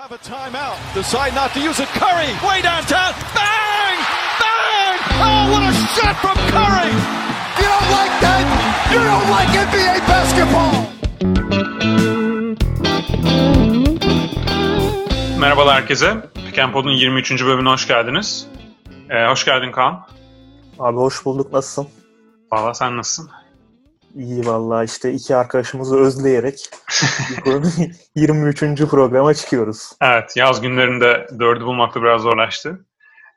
[0.00, 0.78] have a timeout.
[0.94, 1.88] Decide not to use it.
[1.88, 3.12] Curry, way downtown.
[3.36, 3.96] Bang!
[4.40, 4.96] Bang!
[5.26, 6.90] Oh, what a shot from Curry!
[7.60, 8.42] You don't like that?
[8.92, 10.72] You don't like NBA basketball!
[15.38, 16.30] Merhabalar herkese.
[16.34, 17.44] Pick and Pod'un 23.
[17.44, 18.46] bölümüne hoş geldiniz.
[19.10, 20.06] Ee, hoş geldin Kaan.
[20.78, 21.52] Abi hoş bulduk.
[21.52, 21.88] Nasılsın?
[22.52, 23.30] Valla sen nasılsın?
[24.16, 26.70] İyi vallahi işte iki arkadaşımızı özleyerek
[28.14, 28.60] 23.
[28.90, 29.92] programa çıkıyoruz.
[30.02, 32.86] Evet, yaz günlerinde dördü bulmakta biraz zorlaştı.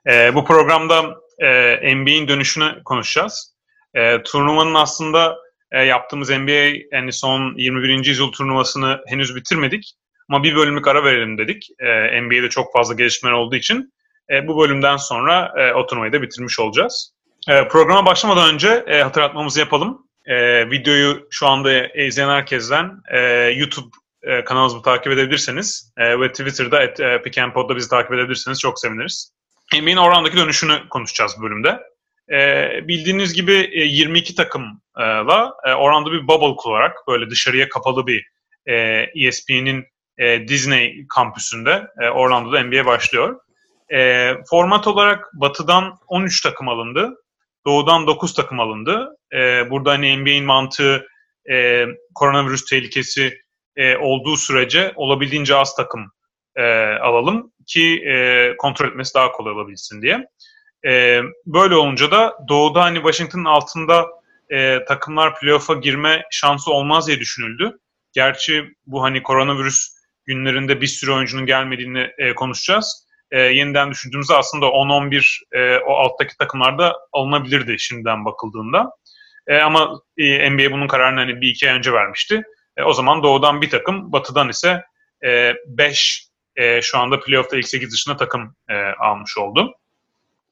[0.07, 1.03] Ee, bu programda
[1.39, 3.53] e, NBA'in dönüşünü konuşacağız.
[3.93, 5.37] E, turnuvanın aslında
[5.71, 8.05] e, yaptığımız NBA yani son 21.
[8.05, 9.93] yüzyıl turnuvasını henüz bitirmedik.
[10.29, 11.67] Ama bir bölümlük ara verelim dedik.
[11.79, 13.93] E, NBA'de çok fazla gelişmeler olduğu için
[14.29, 17.13] e, bu bölümden sonra e, o turnuvayı da bitirmiş olacağız.
[17.49, 20.07] E, programa başlamadan önce e, hatırlatmamızı yapalım.
[20.25, 23.19] E, videoyu şu anda izleyen herkesten e,
[23.55, 23.87] YouTube
[24.23, 27.21] e, kanalımızı takip edebilirseniz e, ve Twitter'da at, e,
[27.75, 29.33] bizi takip edebilirseniz çok seviniriz.
[29.73, 31.79] NBA'nin oradaki dönüşünü konuşacağız bu bölümde.
[32.31, 38.25] E, bildiğiniz gibi e, 22 takımla e, Orlando bir bubble kurarak böyle dışarıya kapalı bir
[38.65, 39.85] e, ESPN'in
[40.17, 43.39] e, Disney kampüsünde e, Orlando'da NBA başlıyor.
[43.93, 47.15] E, format olarak batıdan 13 takım alındı.
[47.65, 49.17] Doğudan 9 takım alındı.
[49.33, 51.07] E, burada hani NBA'in mantığı
[51.51, 53.37] e, koronavirüs tehlikesi
[53.75, 56.11] e, olduğu sürece olabildiğince az takım
[56.55, 60.27] e, alalım ki e, kontrol etmesi daha kolay olabilsin diye.
[60.85, 64.07] E, böyle olunca da doğuda hani Washington'ın altında
[64.49, 67.79] e, takımlar playoff'a girme şansı olmaz diye düşünüldü.
[68.13, 69.89] Gerçi bu hani koronavirüs
[70.25, 73.07] günlerinde bir sürü oyuncunun gelmediğini e, konuşacağız.
[73.33, 78.91] E, yeniden düşündüğümüzde aslında 10-11 e, o alttaki takımlarda alınabilirdi şimdiden bakıldığında.
[79.47, 82.43] E, ama e, NBA bunun kararını hani bir iki ay önce vermişti.
[82.77, 84.83] E, o zaman doğudan bir takım, batıdan ise
[85.23, 89.73] 5 e, e, şu anda playoff'ta ilk 8 dışında takım e, almış oldu.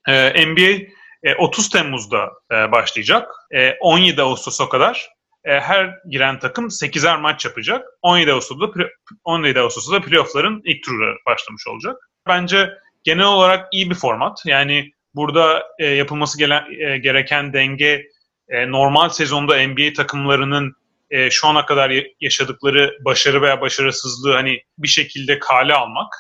[0.08, 0.86] E, NBA
[1.24, 3.32] e, 30 Temmuz'da e, başlayacak.
[3.54, 5.10] E, 17 Ağustos'a kadar
[5.44, 7.86] e, her giren takım 8'er maç yapacak.
[8.02, 8.90] 17 Ağustos'ta
[9.24, 12.10] 17 Ağustos'ta playoff'ların ilk turu başlamış olacak.
[12.28, 12.70] Bence
[13.04, 14.42] genel olarak iyi bir format.
[14.46, 18.04] Yani burada e, yapılması gelen, e, gereken denge
[18.50, 20.76] e, normal sezonda NBA takımlarının
[21.10, 26.14] e, şu ana kadar yaşadıkları başarı veya başarısızlığı hani bir şekilde kale almak.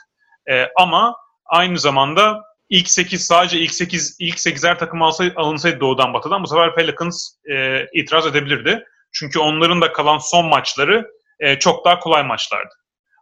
[0.51, 1.15] E, ama
[1.45, 6.47] aynı zamanda ilk 8 sadece ilk 8 ilk 8'er takım alsaydı, alınsaydı doğudan batıdan bu
[6.47, 8.83] sefer Pelicans e, itiraz edebilirdi.
[9.11, 12.73] Çünkü onların da kalan son maçları e, çok daha kolay maçlardı.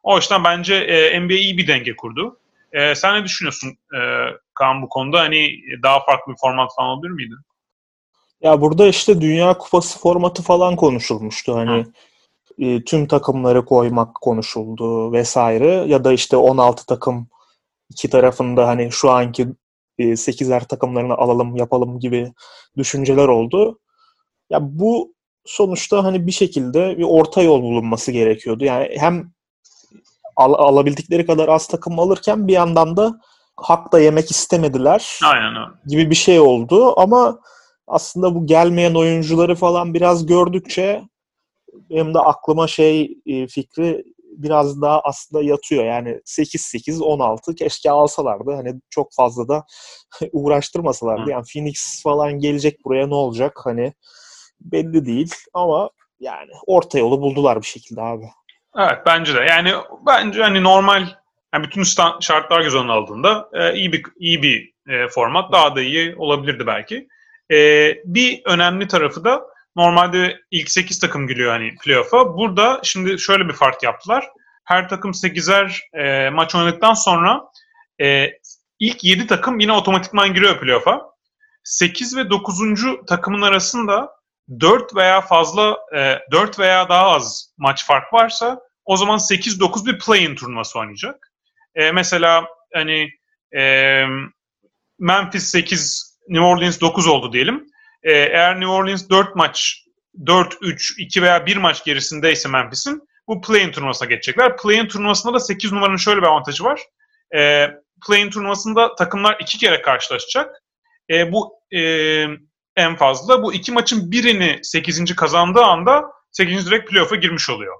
[0.03, 2.39] O yüzden bence e, NBA iyi bir denge kurdu.
[2.71, 3.99] E, sen ne düşünüyorsun e,
[4.53, 5.19] Kaan bu konuda?
[5.19, 5.49] Hani
[5.83, 7.33] daha farklı bir format falan olabilir miydi?
[8.41, 11.55] Ya burada işte Dünya Kupası formatı falan konuşulmuştu.
[11.55, 11.85] Hani
[12.59, 15.67] e, tüm takımları koymak konuşuldu vesaire.
[15.67, 17.27] Ya da işte 16 takım
[17.89, 19.47] iki tarafında hani şu anki
[19.97, 22.33] e, 8'er takımlarını alalım yapalım gibi
[22.77, 23.79] düşünceler oldu.
[24.49, 25.13] Ya bu
[25.49, 28.65] sonuçta hani bir şekilde bir orta yol bulunması gerekiyordu.
[28.65, 29.31] Yani hem
[30.35, 33.19] al, alabildikleri kadar az takım alırken bir yandan da
[33.55, 35.19] hak da yemek istemediler.
[35.23, 35.69] Aynen öyle.
[35.87, 37.39] Gibi bir şey oldu ama
[37.87, 41.03] aslında bu gelmeyen oyuncuları falan biraz gördükçe
[41.89, 45.85] benim de aklıma şey e, fikri biraz daha aslında yatıyor.
[45.85, 48.51] Yani 8-8, 16 keşke alsalardı.
[48.51, 49.65] Hani çok fazla da
[50.31, 51.29] uğraştırmasalardı.
[51.29, 53.93] Yani Phoenix falan gelecek buraya ne olacak hani
[54.61, 55.89] belli değil ama
[56.19, 58.25] yani orta yolu buldular bir şekilde abi.
[58.77, 59.39] Evet bence de.
[59.39, 59.73] Yani
[60.05, 61.07] bence hani normal
[61.53, 61.83] yani bütün
[62.19, 66.67] şartlar göz önüne aldığında e, iyi bir iyi bir e, format daha da iyi olabilirdi
[66.67, 67.07] belki.
[67.51, 67.57] E,
[68.05, 69.43] bir önemli tarafı da
[69.75, 72.37] normalde ilk 8 takım giriyor hani playoff'a.
[72.37, 74.29] Burada şimdi şöyle bir fark yaptılar.
[74.65, 77.43] Her takım 8'er e, maç oynadıktan sonra
[78.01, 78.31] e,
[78.79, 81.09] ilk 7 takım yine otomatikman giriyor playoff'a.
[81.63, 82.59] 8 ve 9.
[83.07, 84.18] takımın arasında
[84.59, 89.99] 4 veya fazla e, 4 veya daha az maç fark varsa o zaman 8-9 bir
[89.99, 91.31] play-in turnuvası oynayacak.
[91.75, 93.09] E, mesela hani
[93.55, 94.03] e,
[94.99, 97.65] Memphis 8 New Orleans 9 oldu diyelim.
[98.03, 99.83] E, eğer New Orleans 4 maç
[100.25, 104.57] 4, 3, 2 veya 1 maç gerisindeyse Memphis'in bu play-in turnuvasına geçecekler.
[104.57, 106.81] Play-in turnuvasında da 8 numaranın şöyle bir avantajı var.
[107.35, 107.71] E,
[108.07, 110.63] play-in turnuvasında takımlar iki kere karşılaşacak.
[111.09, 111.81] E, bu e,
[112.79, 113.43] en fazla.
[113.43, 115.15] Bu iki maçın birini 8.
[115.15, 116.67] kazandığı anda 8.
[116.67, 117.75] direkt playoff'a girmiş oluyor.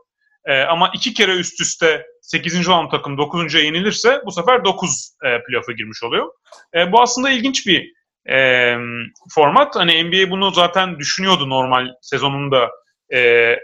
[0.46, 2.70] E, ama iki kere üst üste 8.
[2.70, 6.28] olan takım 9.ya yenilirse bu sefer 9 e, playoff'a girmiş oluyor.
[6.76, 7.94] E, bu aslında ilginç bir
[8.32, 8.76] e,
[9.36, 9.76] format.
[9.76, 12.70] Hani NBA bunu zaten düşünüyordu normal sezonunda
[13.14, 13.20] e,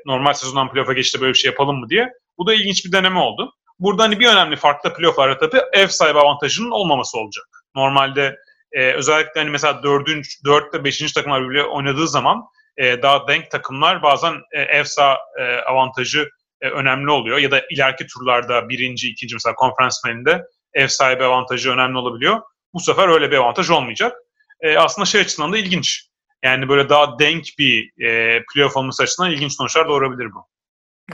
[0.06, 2.10] normal sezondan playoff'a geçti böyle bir şey yapalım mı diye.
[2.38, 3.52] Bu da ilginç bir deneme oldu.
[3.80, 7.46] Burada hani bir önemli fark da playoff'larda tabii ev sahibi avantajının olmaması olacak.
[7.76, 8.36] Normalde
[8.72, 10.10] e, özellikle hani mesela 4.
[10.46, 11.14] 4 ve 5.
[11.14, 12.44] takımlar birbiriyle oynadığı zaman
[12.78, 16.30] e, daha denk takımlar bazen e, ev saha e, avantajı
[16.62, 17.38] e, önemli oluyor.
[17.38, 22.42] Ya da ileriki turlarda birinci, ikinci mesela konferans finalinde ev sahibi avantajı önemli olabiliyor.
[22.74, 24.18] Bu sefer öyle bir avantaj olmayacak.
[24.62, 26.10] E, aslında şey açısından da ilginç.
[26.44, 30.48] Yani böyle daha denk bir e, playoff olması açısından ilginç sonuçlar doğurabilir bu.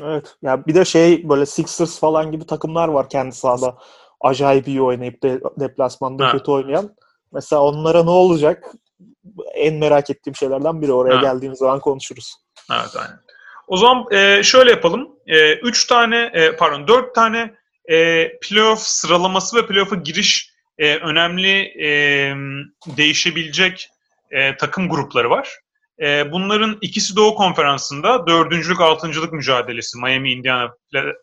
[0.01, 0.35] Evet.
[0.41, 3.77] Ya bir de şey böyle Sixers falan gibi takımlar var kendi sahada
[4.21, 6.31] acayip iyi oynayıp de deplasmanda ha.
[6.31, 6.95] kötü oynayan.
[7.33, 8.65] Mesela onlara ne olacak?
[9.53, 10.91] En merak ettiğim şeylerden biri.
[10.93, 11.21] Oraya ha.
[11.21, 12.33] geldiğimiz zaman konuşuruz.
[12.71, 13.19] Evet aynen.
[13.67, 15.09] O zaman e, şöyle yapalım.
[15.27, 17.55] E, üç tane, e, pardon dört tane
[17.89, 21.89] e, playoff sıralaması ve playoff'a giriş e, önemli e,
[22.97, 23.89] değişebilecek
[24.31, 25.49] e, takım grupları var.
[26.01, 30.69] E, bunların ikisi Doğu Konferansı'nda dördüncülük, altıncılık mücadelesi Miami, Indiana,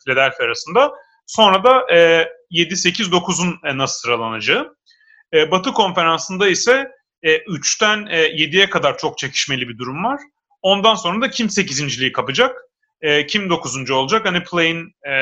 [0.05, 0.93] Philadelphia arasında.
[1.27, 4.77] Sonra da e, 7-8-9'un e, nasıl sıralanacağı.
[5.35, 6.89] E, Batı Konferansı'nda ise
[7.23, 10.21] e, 3'ten e, 7'ye kadar çok çekişmeli bir durum var.
[10.63, 12.57] Ondan sonra da kim 8.liği kapacak,
[13.01, 13.91] e, kim 9.
[13.91, 15.15] olacak, hani play'in e,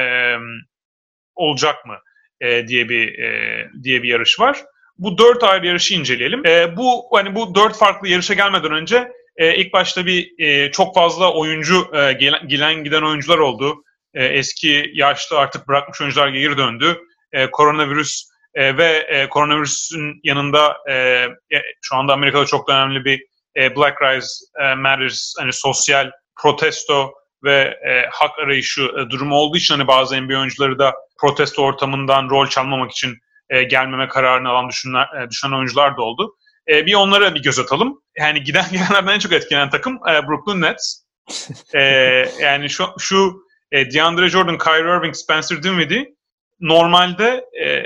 [1.35, 1.97] olacak mı
[2.41, 4.65] e, diye bir e, diye bir yarış var.
[4.99, 6.47] Bu dört ayrı yarışı inceleyelim.
[6.47, 10.95] E, bu hani bu dört farklı yarışa gelmeden önce e, ilk başta bir e, çok
[10.95, 13.83] fazla oyuncu e, gelen, gelen giden oyuncular oldu.
[14.15, 16.99] E, eski yaşlı artık bırakmış oyuncular geri döndü.
[17.33, 18.25] E, koronavirüs
[18.57, 23.23] e, ve e, koronavirüsün yanında e, e, şu anda Amerika'da çok önemli bir
[23.57, 26.11] e, Black Lives e, Matters hani sosyal
[26.43, 27.13] protesto
[27.45, 32.31] ve e, hak arayışı e, durumu olduğu için hani bazı NBA oyuncuları da protesto ortamından
[32.31, 33.19] rol çalmamak için
[33.51, 36.37] e, gelmeme kararını alan düşünler, e, düşünen oyuncular da oldu.
[36.69, 38.01] E, bir onlara bir göz atalım.
[38.19, 41.03] Yani giden gelenlerden en çok etkilenen takım e, Brooklyn Nets.
[41.75, 41.81] e,
[42.41, 43.43] yani şu, şu
[43.73, 46.16] e, DeAndre Jordan, Kyrie Irving, Spencer Dinwiddie
[46.61, 47.85] normalde e,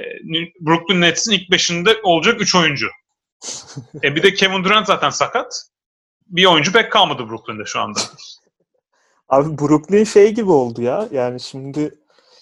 [0.60, 2.88] Brooklyn Nets'in ilk beşinde olacak üç oyuncu.
[4.04, 5.66] e, bir de Kevin Durant zaten sakat.
[6.26, 8.00] Bir oyuncu pek kalmadı Brooklyn'de şu anda.
[9.28, 11.08] Abi Brooklyn şey gibi oldu ya.
[11.12, 11.94] Yani şimdi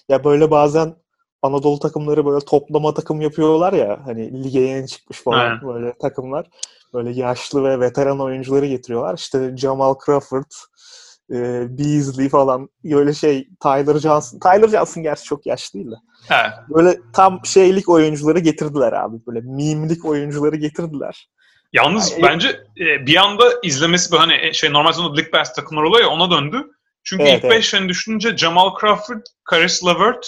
[0.09, 0.95] ya böyle bazen
[1.41, 5.61] Anadolu takımları böyle toplama takım yapıyorlar ya hani lige yeni çıkmış falan Aynen.
[5.61, 6.47] böyle takımlar.
[6.93, 9.17] Böyle yaşlı ve veteran oyuncuları getiriyorlar.
[9.17, 10.51] İşte Jamal Crawford,
[11.31, 14.39] e, Beasley falan böyle şey Tyler Johnson.
[14.39, 15.95] Tyler Johnson gerçi çok yaşlı değil de.
[16.27, 16.51] He.
[16.75, 19.17] Böyle tam şeylik oyuncuları getirdiler abi.
[19.27, 21.29] Böyle mimlik oyuncuları getirdiler.
[21.73, 22.47] Yalnız yani, bence
[22.79, 26.09] e, bir anda izlemesi böyle hani e, şey normal sonunda League Pass takımlar oluyor ya
[26.09, 26.63] ona döndü.
[27.03, 27.73] Çünkü evet, ilk 5 evet.
[27.73, 29.21] hani düşününce Jamal Crawford,
[29.51, 30.27] Caris LeVert,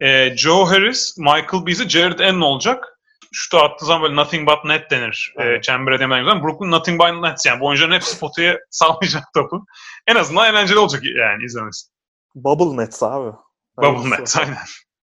[0.00, 2.95] e, Joe Harris, Michael Beasley, Jared Allen olacak.
[3.32, 5.34] Şutu attığı zaman böyle nothing but net denir.
[5.38, 5.58] E, evet.
[5.58, 6.42] E, çembere demeyen güzel.
[6.42, 7.60] Brooklyn nothing but net yani.
[7.60, 9.64] Bu oyuncuların hepsi potaya sallayacak topu.
[10.06, 11.86] En azından eğlenceli olacak yani izlemesi.
[12.34, 13.36] Bubble Nets abi.
[13.78, 14.56] Bubble Nets aynen.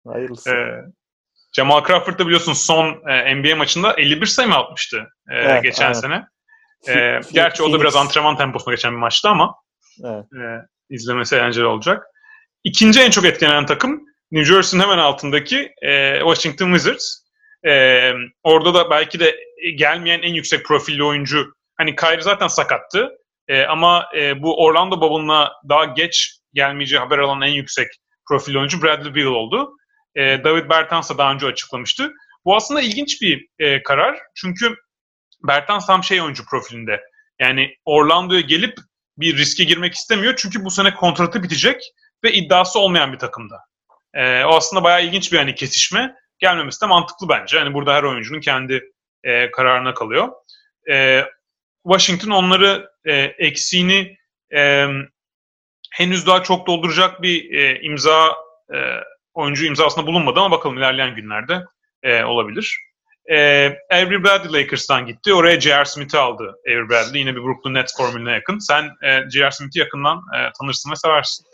[0.06, 0.50] Hayırlısı.
[0.50, 0.84] Ee,
[1.56, 4.96] Jamal Crawford da biliyorsun son e, NBA maçında 51 sayı mı atmıştı
[5.30, 6.00] e, evet, geçen aynen.
[6.00, 6.26] sene.
[6.88, 9.54] E, gerçi o da biraz antrenman temposuna geçen bir maçtı ama
[10.04, 10.24] evet.
[10.24, 12.06] e, izlemesi eğlenceli olacak.
[12.64, 17.23] İkinci en çok etkilenen takım New Jersey'nin hemen altındaki e, Washington Wizards.
[17.66, 18.12] E,
[18.42, 19.36] orada da belki de
[19.74, 23.10] gelmeyen en yüksek profilli oyuncu hani Kyrie zaten sakattı.
[23.48, 27.88] E, ama e, bu Orlando Bubble'ına daha geç gelmeyeceği haber alan en yüksek
[28.28, 29.76] profilli oyuncu Bradley Beal oldu.
[30.14, 32.12] E, David Bertans da daha önce açıklamıştı.
[32.44, 34.18] Bu aslında ilginç bir e, karar.
[34.34, 34.76] Çünkü
[35.48, 37.00] Bertans tam şey oyuncu profilinde.
[37.40, 38.78] Yani Orlando'ya gelip
[39.18, 40.34] bir riske girmek istemiyor.
[40.36, 41.82] Çünkü bu sene kontratı bitecek
[42.24, 43.56] ve iddiası olmayan bir takımda.
[44.14, 46.14] E, o aslında bayağı ilginç bir hani kesişme.
[46.44, 47.58] Gelmemesi de mantıklı bence.
[47.58, 48.90] Hani burada her oyuncunun kendi
[49.22, 50.28] e, kararına kalıyor.
[50.90, 51.24] E,
[51.86, 54.16] Washington onları e, eksiğini
[54.54, 54.86] e,
[55.92, 58.28] henüz daha çok dolduracak bir e, imza
[58.74, 58.78] e,
[59.34, 61.64] oyuncu imzasında bulunmadı ama bakalım ilerleyen günlerde
[62.02, 62.78] e, olabilir.
[63.30, 65.34] E, Avery Bradley Lakers'tan gitti.
[65.34, 65.84] Oraya J.R.
[65.84, 67.20] Smith'i aldı Avery Bradley.
[67.20, 68.58] Yine bir Brooklyn Nets formülüne yakın.
[68.58, 69.50] Sen e, J.R.
[69.50, 71.46] Smith'i yakından e, tanırsın ve seversin.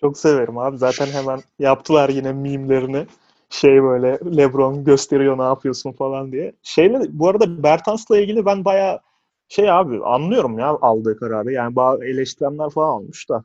[0.00, 0.78] Çok severim abi.
[0.78, 3.06] Zaten hemen yaptılar yine mimlerini.
[3.52, 6.52] Şey böyle Lebron gösteriyor ne yapıyorsun falan diye.
[6.62, 9.00] Şeyle bu arada Bertans'la ilgili ben bayağı
[9.48, 11.52] şey abi anlıyorum ya aldığı kararı.
[11.52, 13.44] Yani bazı eleştirenler falan olmuş da.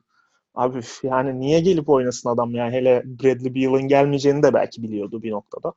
[0.54, 5.30] Abi yani niye gelip oynasın adam yani hele Bradley Beal'ın gelmeyeceğini de belki biliyordu bir
[5.30, 5.72] noktada.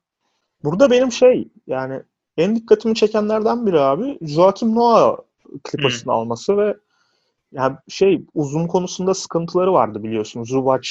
[0.64, 2.02] Burada benim şey yani
[2.38, 5.18] en dikkatimi çekenlerden biri abi Joakim Noah
[5.72, 6.78] Clippers'ın alması ve
[7.52, 10.50] yani şey uzun konusunda sıkıntıları vardı biliyorsunuz.
[10.50, 10.88] Zubac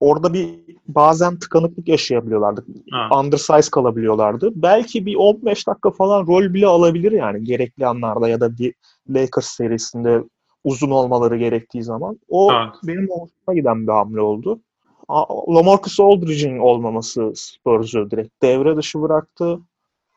[0.00, 0.48] orada bir
[0.88, 2.64] bazen tıkanıklık yaşayabiliyorlardı.
[2.90, 3.20] Ha.
[3.20, 4.50] Undersize kalabiliyorlardı.
[4.54, 8.74] Belki bir 15 dakika falan rol bile alabilir yani gerekli anlarda ya da bir
[9.10, 10.22] Lakers serisinde
[10.64, 12.18] uzun olmaları gerektiği zaman.
[12.28, 12.74] O evet.
[12.84, 14.60] benim hoşuma giden bir hamle oldu.
[15.48, 19.58] Lamarcus Aldridge'in olmaması Spurs'u direkt devre dışı bıraktı.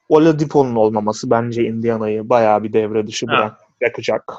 [0.10, 4.34] Oladipo'nun olmaması bence Indiana'yı bayağı bir devre dışı bırak, bırakacak.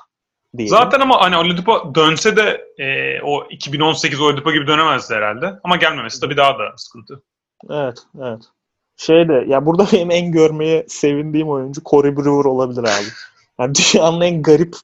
[0.59, 0.77] Diyelim.
[0.77, 5.61] Zaten ama hani Oladipo dönse de e, o 2018 Oladipo gibi dönemezdi herhalde.
[5.65, 7.23] Ama gelmemesi tabii daha da sıkıntı.
[7.71, 8.43] Evet, evet.
[8.97, 13.09] Şeyde ya burada benim en görmeye sevindiğim oyuncu Corey Brewer olabilir abi.
[13.59, 14.75] Yani dünyanın en garip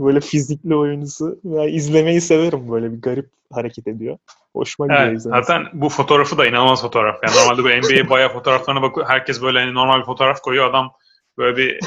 [0.00, 1.38] böyle fizikli oyuncusu.
[1.44, 4.18] Yani izlemeyi severim böyle bir garip hareket ediyor.
[4.56, 5.46] Hoşuma gidiyor evet, izlemesi.
[5.46, 7.16] Zaten bu fotoğrafı da inanılmaz fotoğraf.
[7.22, 9.08] Yani normalde bu NBA bayağı fotoğraflarına bakıyor.
[9.08, 10.70] Herkes böyle hani normal bir fotoğraf koyuyor.
[10.70, 10.92] Adam
[11.38, 11.80] böyle bir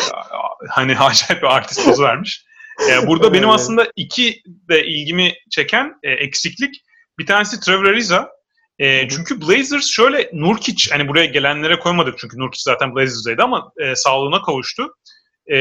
[0.70, 2.46] hani acayip bir artist pozu vermiş.
[2.90, 6.76] Ee, burada benim aslında iki de ilgimi çeken e, eksiklik.
[7.20, 8.30] Bir tanesi Trevor Ariza.
[8.80, 13.96] E, çünkü Blazers şöyle Nurkic hani buraya gelenlere koymadık çünkü Nurkic zaten Blazers'daydı ama e,
[13.96, 14.96] sağlığına kavuştu.
[15.52, 15.56] E,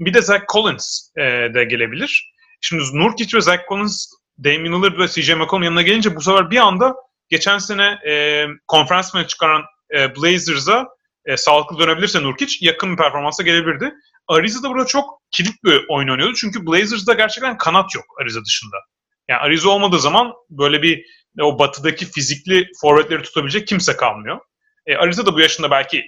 [0.00, 1.22] bir de Zach Collins e,
[1.54, 2.32] de gelebilir.
[2.60, 4.06] Şimdi Nurkic ve Zach Collins
[4.44, 6.94] Damian Lillard ve CJ McCollum yanına gelince bu sefer bir anda
[7.28, 9.62] geçen sene e, konferans çıkaran
[9.94, 10.86] e, Blazers'a
[11.26, 13.94] e, sağlıklı dönebilirse Nurkic yakın bir performansa gelebilirdi.
[14.28, 16.34] Ariza da burada çok kilit bir oyun oynuyordu.
[16.34, 18.76] Çünkü Blazers'da gerçekten kanat yok Ariza dışında.
[19.28, 21.06] Yani Ariza olmadığı zaman böyle bir
[21.40, 24.40] o batıdaki fizikli forvetleri tutabilecek kimse kalmıyor.
[24.86, 26.04] E, Ariza da bu yaşında belki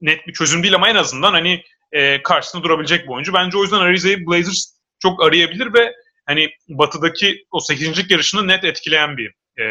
[0.00, 3.34] net bir çözüm değil ama en azından hani e, karşısında durabilecek bir oyuncu.
[3.34, 5.92] Bence o yüzden Ariza'yı Blazers çok arayabilir ve
[6.26, 8.10] hani batıdaki o 8.
[8.10, 9.64] yarışını net etkileyen bir e,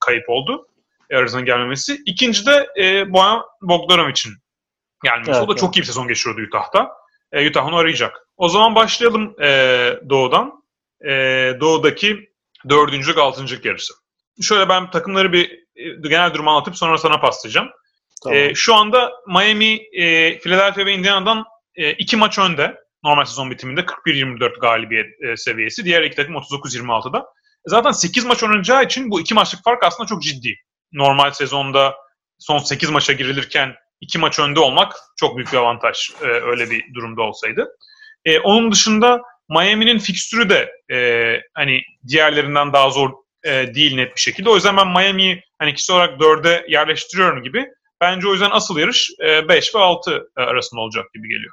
[0.00, 0.66] kayıp oldu.
[1.14, 1.98] Ariza'nın gelmemesi.
[2.06, 4.32] İkinci de e, Boyan Bogdanovic'in
[5.04, 5.30] gelmesi.
[5.30, 5.60] Evet, o da evet.
[5.60, 6.90] çok iyi bir sezon geçiriyordu Utah'ta.
[7.32, 8.28] E, Utah onu arayacak.
[8.36, 9.48] O zaman başlayalım e,
[10.08, 10.52] Doğu'dan.
[11.04, 11.10] E,
[11.60, 12.30] Doğu'daki
[12.68, 13.92] dördüncülük, altıncılık yarışı.
[14.42, 17.68] Şöyle ben takımları bir e, genel durumu anlatıp sonra sana paslayacağım.
[18.24, 18.38] Tamam.
[18.38, 22.86] E, şu anda Miami, e, Philadelphia ve Indiana'dan e, iki maç önde.
[23.04, 25.84] Normal sezon bitiminde 41-24 galibiyet e, seviyesi.
[25.84, 27.18] Diğer iki takım 39-26'da.
[27.18, 30.54] E, zaten 8 maç oynayacağı için bu iki maçlık fark aslında çok ciddi.
[30.92, 31.94] Normal sezonda
[32.38, 36.94] son 8 maça girilirken iki maç önde olmak çok büyük bir avantaj e, öyle bir
[36.94, 37.68] durumda olsaydı.
[38.24, 43.10] E, onun dışında Miami'nin fikstürü de e, hani diğerlerinden daha zor
[43.44, 44.50] e, değil net bir şekilde.
[44.50, 47.68] O yüzden ben Miami'yi hani kişi olarak dörde yerleştiriyorum gibi.
[48.00, 49.10] Bence o yüzden asıl yarış
[49.48, 51.52] 5 e, ve 6 e, arasında olacak gibi geliyor.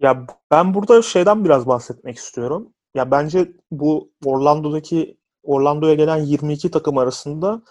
[0.00, 2.68] Ya ben burada şeyden biraz bahsetmek istiyorum.
[2.94, 7.62] Ya bence bu Orlando'daki Orlando'ya gelen 22 takım arasında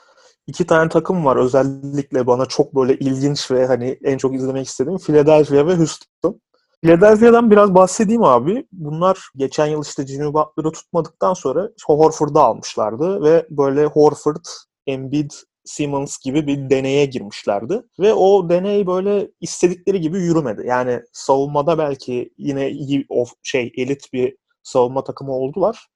[0.47, 4.99] iki tane takım var özellikle bana çok böyle ilginç ve hani en çok izlemek istediğim
[4.99, 6.41] Philadelphia ve Houston.
[6.83, 8.67] Philadelphia'dan biraz bahsedeyim abi.
[8.71, 14.45] Bunlar geçen yıl işte Jimmy Butler'ı tutmadıktan sonra Horford'u almışlardı ve böyle Horford,
[14.87, 15.31] Embiid,
[15.65, 17.81] Simmons gibi bir deneye girmişlerdi.
[17.99, 20.67] Ve o deney böyle istedikleri gibi yürümedi.
[20.67, 25.87] Yani savunmada belki yine iyi of şey elit bir savunma takımı oldular.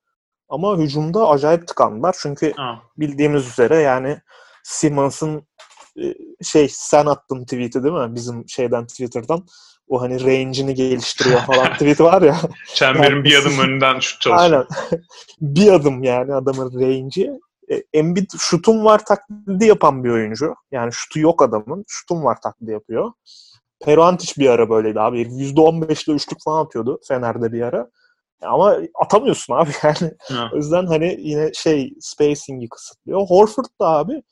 [0.50, 2.16] Ama hücumda acayip tıkandılar.
[2.20, 2.82] Çünkü ha.
[2.98, 4.18] bildiğimiz üzere yani
[4.64, 5.48] Simmons'ın
[6.02, 6.14] e,
[6.44, 8.16] şey sen attın tweet'i değil mi?
[8.16, 9.46] Bizim şeyden Twitter'dan.
[9.88, 12.38] O hani range'ini geliştiriyor falan tweet'i var ya.
[12.74, 14.52] Çemberin yani, bir adım önünden şut çalışıyor.
[14.52, 14.66] Aynen.
[15.42, 17.40] bir adım yani adamın range'i.
[17.72, 20.56] E, Embiid şutum var taklidi yapan bir oyuncu.
[20.72, 21.86] Yani şutu yok adamın.
[21.88, 23.12] Şutum var taklidi yapıyor.
[23.86, 25.22] Peruantic bir ara böyleydi abi.
[25.22, 27.90] %15'le üçlük falan atıyordu Fener'de bir ara.
[28.42, 30.14] Ama atamıyorsun abi yani.
[30.22, 30.50] Ha.
[30.54, 33.22] O yüzden hani yine şey spacing'i kısıtlıyor.
[33.28, 34.24] Horford da abi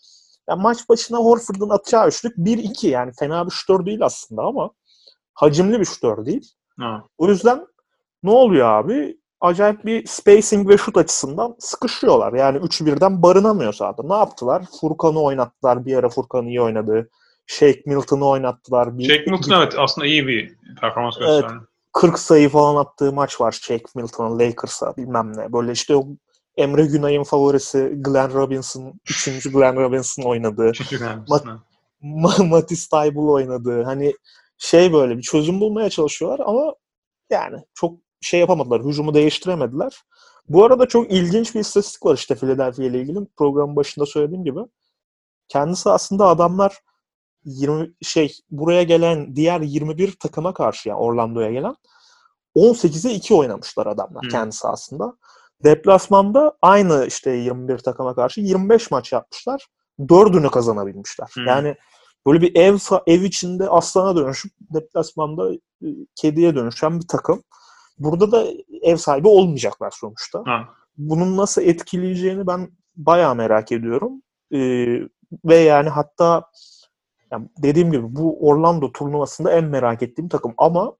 [0.50, 4.72] yani maç başına Horford'un atacağı üçlük 1-2 yani fena bir şutör değil aslında ama
[5.34, 6.52] hacimli bir şutör değil.
[6.80, 7.04] Ha.
[7.18, 7.68] O yüzden
[8.24, 9.18] ne oluyor abi?
[9.42, 12.34] Acayip bir spacing ve şut açısından sıkışıyorlar.
[12.34, 14.04] Yani 3'ü birden barınamıyor sahada.
[14.04, 14.64] Ne yaptılar?
[14.82, 15.86] Furkan'ı oynattılar.
[15.86, 17.10] Bir ara Furkan iyi oynadı.
[17.46, 18.98] Shake Milton'ı oynattılar.
[18.98, 21.48] Bir, Shake Milton bir, evet aslında iyi bir performans gösterdi.
[21.50, 25.54] Evet, 40 sayı falan attığı maç var Shake Milton'ın Lakers'a bilmem ne.
[25.54, 26.08] Böyle işte o
[26.58, 30.72] Emre Günay'ın favorisi Glenn Robinson, üçüncü Glenn Robinson oynadı.
[31.30, 31.46] Mat-
[32.02, 33.84] Ma- Matisse Taybul oynadı.
[33.84, 34.14] Hani
[34.58, 36.74] şey böyle bir çözüm bulmaya çalışıyorlar ama
[37.30, 38.84] yani çok şey yapamadılar.
[38.84, 40.02] Hücumu değiştiremediler.
[40.50, 43.20] Bu arada çok ilginç bir istatistik var işte Philadelphia ile ilgili.
[43.38, 44.60] Programın başında söylediğim gibi.
[45.48, 46.78] Kendisi aslında adamlar
[47.48, 51.76] 20 şey buraya gelen diğer 21 takıma karşı yani Orlando'ya gelen
[52.56, 54.30] 18'e 2 oynamışlar adamlar hmm.
[54.30, 55.14] kendi sahasında.
[55.64, 59.68] Deplasmanda aynı işte 21 takıma karşı 25 maç yapmışlar.
[60.10, 61.28] Dördünü kazanabilmişler.
[61.34, 61.46] Hmm.
[61.46, 61.76] Yani
[62.26, 62.78] böyle bir ev
[63.08, 65.52] ev içinde aslana dönüşüp deplasmanda
[66.16, 67.44] kediye dönüşen bir takım.
[68.00, 68.46] Burada da
[68.82, 70.44] ev sahibi olmayacaklar sonuçta.
[70.46, 70.70] Ha.
[70.98, 74.22] Bunun nasıl etkileyeceğini ben bayağı merak ediyorum.
[74.54, 75.00] Ee,
[75.46, 76.44] ve yani hatta
[77.32, 80.96] yani dediğim gibi bu Orlando turnuvasında en merak ettiğim takım ama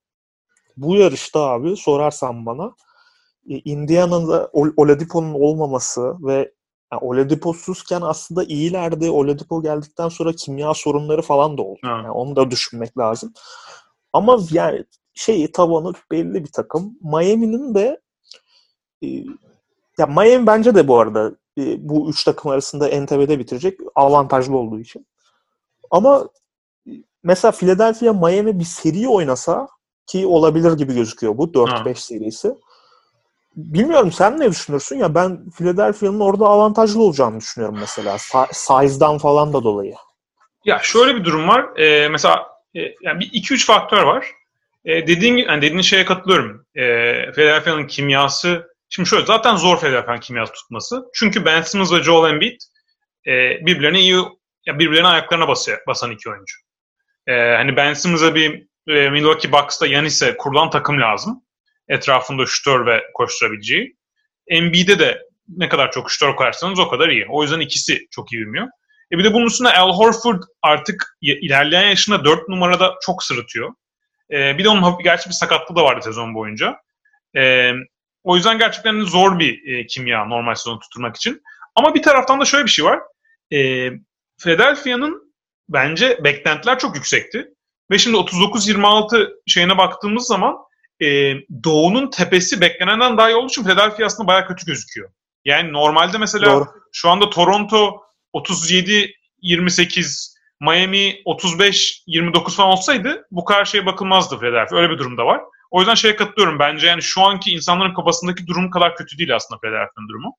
[0.78, 2.76] bu yarışta abi sorarsan bana
[3.50, 6.52] e, Indiana'da Oladipo'nun olmaması ve
[6.94, 9.10] Yani Oladipo'suzken aslında iyilerdi.
[9.10, 11.80] Oladipo geldikten sonra kimya sorunları falan da oldu.
[11.84, 11.90] Ha.
[11.90, 13.34] Yani onu da düşünmek lazım.
[14.14, 16.98] Ama yani şeyi tavanı belli bir takım.
[17.02, 18.02] Miami'nin de
[19.04, 19.08] e,
[20.00, 24.80] ya Miami bence de bu arada e, bu üç takım arasında NTV'de bitirecek avantajlı olduğu
[24.80, 25.08] için.
[25.92, 26.30] Ama
[26.88, 26.92] e,
[27.24, 29.68] mesela Philadelphia Miami bir seri oynasa
[30.08, 32.56] ki olabilir gibi gözüküyor bu 4-5 serisi.
[33.56, 38.16] Bilmiyorum sen ne düşünürsün ya ben Philadelphia'nın orada avantajlı olacağını düşünüyorum mesela.
[38.16, 39.94] Sa- size'dan falan da dolayı.
[40.66, 41.80] Ya şöyle bir durum var.
[41.80, 44.28] Ee, mesela e, yani bir iki üç faktör var.
[44.86, 46.66] E, dediğin yani dediğin şeye katılıyorum.
[46.76, 46.84] E,
[47.32, 51.04] Philadelphia'nın kimyası şimdi şöyle zaten zor Philadelphia'nın kimyası tutması.
[51.14, 52.62] Çünkü Ben Simmons ve Joel Embiid
[53.28, 53.32] e,
[53.66, 54.18] birbirlerine iyi
[54.68, 56.56] ya birbirlerine ayaklarına basıyor, basan iki oyuncu.
[57.28, 61.44] E, hani Ben Simmons'a bir e, Milwaukee Bucks'ta Yanis'e kurulan takım lazım.
[61.88, 63.98] Etrafında şütör ve koşturabileceği.
[64.48, 67.26] Embiid'e de ne kadar çok şütör koyarsanız o kadar iyi.
[67.30, 68.68] O yüzden ikisi çok iyi uyumuyor.
[69.12, 73.74] E bir de bunun üstüne Al Horford artık ilerleyen yaşında 4 numarada çok sırıtıyor.
[74.32, 76.78] E, bir de onun gerçi bir sakatlığı da vardı sezon boyunca.
[77.36, 77.72] E,
[78.24, 81.42] o yüzden gerçekten zor bir e, kimya normal sezonu tutturmak için.
[81.76, 83.00] Ama bir taraftan da şöyle bir şey var.
[83.54, 83.90] E,
[84.38, 85.34] Philadelphia'nın
[85.70, 87.48] bence beklentiler çok yüksekti.
[87.92, 90.56] Ve şimdi 39-26 şeyine baktığımız zaman
[91.02, 95.10] e, Doğu'nun tepesi beklenenden daha iyi olduğu için Philadelphia aslında bayağı kötü gözüküyor.
[95.46, 96.66] Yani normalde mesela Doğru.
[96.92, 98.02] şu anda Toronto
[98.34, 104.76] 37-28, Miami 35-29 falan olsaydı bu kadar şeye bakılmazdı Philadelphia.
[104.76, 105.42] Öyle bir durumda var.
[105.72, 106.60] O yüzden şeye katılıyorum.
[106.60, 110.36] Bence yani şu anki insanların kafasındaki durum kadar kötü değil aslında Philadelphia'nın durumu.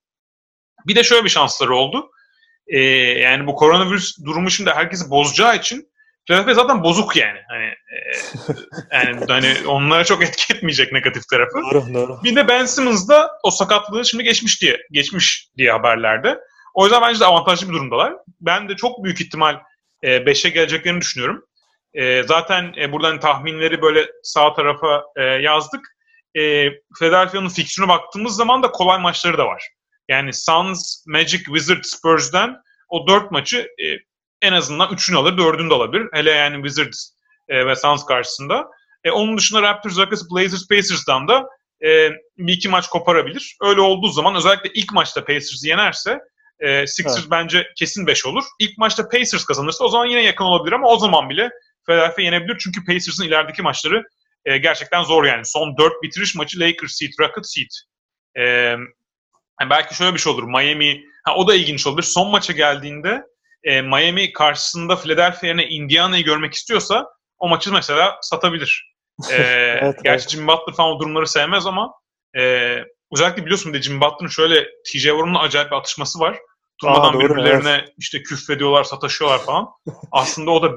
[0.87, 2.11] Bir de şöyle bir şansları oldu.
[2.69, 2.79] Ee,
[3.19, 5.89] yani bu koronavirüs durumu şimdi herkesi bozacağı için
[6.27, 7.39] Philadelphia zaten bozuk yani.
[7.47, 7.97] Hani e,
[8.95, 11.57] yani hani onlara çok etki etmeyecek negatif tarafı.
[11.57, 12.19] Doğru, doğru.
[12.23, 16.39] Bir de Ben Simmons da o sakatlığı şimdi geçmiş diye geçmiş diye haberlerde.
[16.73, 18.13] O yüzden bence de avantajlı bir durumdalar.
[18.41, 19.55] Ben de çok büyük ihtimal
[20.03, 21.43] 5'e geleceklerini düşünüyorum.
[21.93, 25.81] E, zaten e, buradan tahminleri böyle sağ tarafa e, yazdık.
[26.35, 29.69] E, Philadelphia'nın fiksiyona baktığımız zaman da kolay maçları da var.
[30.09, 32.55] Yani Suns, Magic, Wizards, Spurs'den
[32.89, 33.85] o dört maçı e,
[34.41, 36.07] en azından üçünü alır, dördünü de alabilir.
[36.13, 37.11] Hele yani Wizards
[37.47, 38.67] e, ve Suns karşısında.
[39.03, 41.49] E, onun dışında Raptors, Rockets, Blazers, Pacers'dan da
[41.85, 43.57] e, bir iki maç koparabilir.
[43.61, 46.19] Öyle olduğu zaman özellikle ilk maçta Pacers'ı yenerse
[46.59, 47.31] e, Sixers Evet.
[47.31, 48.43] bence kesin 5 olur.
[48.59, 51.49] İlk maçta Pacers kazanırsa o zaman yine yakın olabilir ama o zaman bile
[51.85, 52.57] Philadelphia yenebilir.
[52.57, 54.03] Çünkü Pacers'ın ilerideki maçları
[54.45, 55.45] e, gerçekten zor yani.
[55.45, 57.69] Son 4 bitiriş maçı Lakers seed, Rockets seed.
[58.37, 58.75] E,
[59.61, 60.43] yani belki şöyle bir şey olur.
[60.43, 62.07] Miami, ha, o da ilginç olabilir.
[62.07, 63.23] Son maça geldiğinde
[63.63, 67.07] e, Miami karşısında Philadelphia yerine Indiana'yı görmek istiyorsa
[67.39, 68.93] o maçı mesela satabilir.
[69.31, 69.35] E,
[69.81, 70.29] Evet, gerçi evet.
[70.29, 71.93] Jimmy Butler falan o durumları sevmez ama
[72.37, 72.75] e,
[73.13, 76.37] özellikle biliyorsun de Jimmy Butler'ın şöyle TJ Warren'la acayip bir atışması var.
[76.81, 79.67] Durmadan Aa, doğru, birbirlerine işte küfrediyorlar, sataşıyorlar falan.
[80.11, 80.71] Aslında o da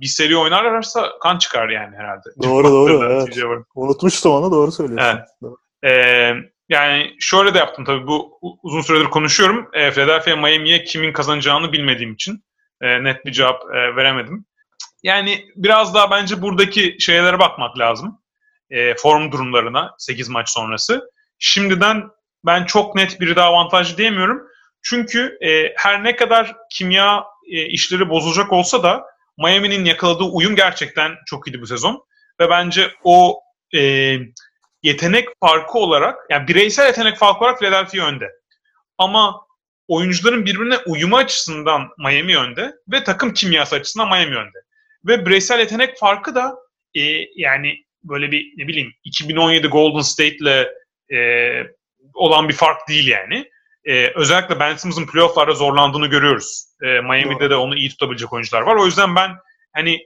[0.00, 2.28] bir seri oynarlarsa kan çıkar yani herhalde.
[2.42, 3.32] Doğru, doğru, Butler'la evet.
[3.32, 3.64] TJ Warren.
[3.74, 5.18] Unutmuştum onu doğru söylüyorsun.
[5.42, 5.52] Evet.
[5.84, 6.32] Ee,
[6.72, 9.70] yani şöyle de yaptım tabii bu uzun süredir konuşuyorum.
[9.72, 12.44] Ee, Philadelphia Miami'ye kimin kazanacağını bilmediğim için
[12.80, 14.46] e, net bir cevap e, veremedim.
[15.02, 18.18] Yani biraz daha bence buradaki şeylere bakmak lazım.
[18.70, 21.10] E, form durumlarına 8 maç sonrası.
[21.38, 22.04] Şimdiden
[22.46, 24.42] ben çok net biri daha avantajlı diyemiyorum.
[24.82, 29.04] Çünkü e, her ne kadar kimya e, işleri bozulacak olsa da
[29.38, 32.04] Miami'nin yakaladığı uyum gerçekten çok iyiydi bu sezon.
[32.40, 33.40] Ve bence o
[33.74, 34.14] e,
[34.82, 38.30] yetenek farkı olarak, yani bireysel yetenek farkı olarak Philadelphia önde.
[38.98, 39.46] Ama
[39.88, 44.58] oyuncuların birbirine uyumu açısından Miami önde ve takım kimyası açısından Miami önde.
[45.06, 46.56] Ve bireysel yetenek farkı da
[46.94, 47.00] e,
[47.36, 50.68] yani böyle bir ne bileyim 2017 Golden State'le
[51.16, 51.18] e,
[52.14, 53.50] olan bir fark değil yani.
[53.84, 56.64] E, özellikle Ben Simmons'ın playoff'larda zorlandığını görüyoruz.
[56.82, 57.50] E, Miami'de Doğru.
[57.50, 58.76] de onu iyi tutabilecek oyuncular var.
[58.76, 59.30] O yüzden ben
[59.72, 59.98] hani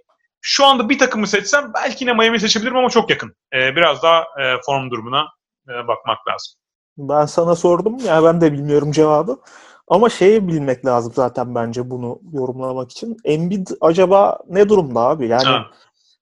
[0.48, 3.34] şu anda bir takımı seçsem belki yine Miami'yi seçebilirim ama çok yakın.
[3.54, 5.24] E, biraz daha e, form durumuna
[5.68, 6.54] e, bakmak lazım.
[6.98, 9.38] Ben sana sordum ya ben de bilmiyorum cevabı.
[9.88, 13.16] Ama şeyi bilmek lazım zaten bence bunu yorumlamak için.
[13.24, 15.28] Embiid acaba ne durumda abi?
[15.28, 15.66] Yani Ha.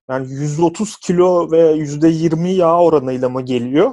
[0.09, 3.93] yani 130 kilo ve %20 yağ oranıyla mı geliyor?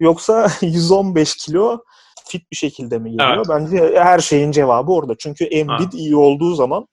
[0.00, 1.78] Yoksa 115 kilo
[2.28, 3.36] fit bir şekilde mi geliyor?
[3.36, 3.46] Evet.
[3.48, 5.14] Bence her şeyin cevabı orada.
[5.18, 6.86] Çünkü Embiid iyi olduğu zaman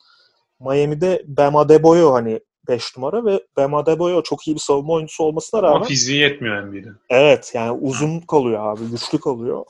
[0.59, 5.59] Miami'de Bam Adebayo hani 5 numara ve Bam Adebayo çok iyi bir savunma oyuncusu olmasına
[5.59, 6.89] Ama rağmen fiziği yetmiyor Embiid'e.
[7.09, 9.65] Evet yani uzun kalıyor abi, güçlü kalıyor.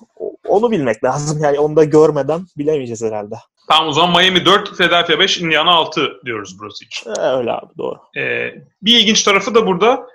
[0.47, 3.35] Onu bilmek lazım yani onu da görmeden bilemeyeceğiz herhalde.
[3.69, 7.09] Tamam o zaman Miami 4, Philadelphia 5, Indiana 6 diyoruz burası için.
[7.09, 7.97] Ee, öyle abi doğru.
[8.17, 10.07] Ee, bir ilginç tarafı da burada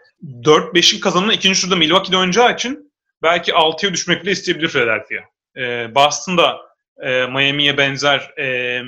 [0.42, 2.92] 4-5'in kazananı ikinci turda Milwaukee'de oynayacağı için
[3.22, 5.22] belki 6'ya düşmek bile isteyebilir Philadelphia.
[5.56, 6.56] Ee, Boston'da
[7.02, 8.80] e, Miami'ye benzer e,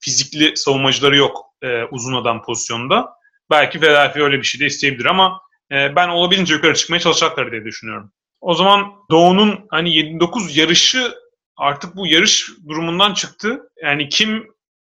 [0.00, 3.19] fizikli savunmacıları yok e, uzun adam pozisyonunda.
[3.50, 5.40] Belki Philadelphia öyle bir şey de isteyebilir ama
[5.72, 8.12] e, ben olabildiğince yukarı çıkmaya çalışacaklar diye düşünüyorum.
[8.40, 11.14] O zaman Doğu'nun hani 79 yarışı
[11.56, 13.70] artık bu yarış durumundan çıktı.
[13.82, 14.46] Yani kim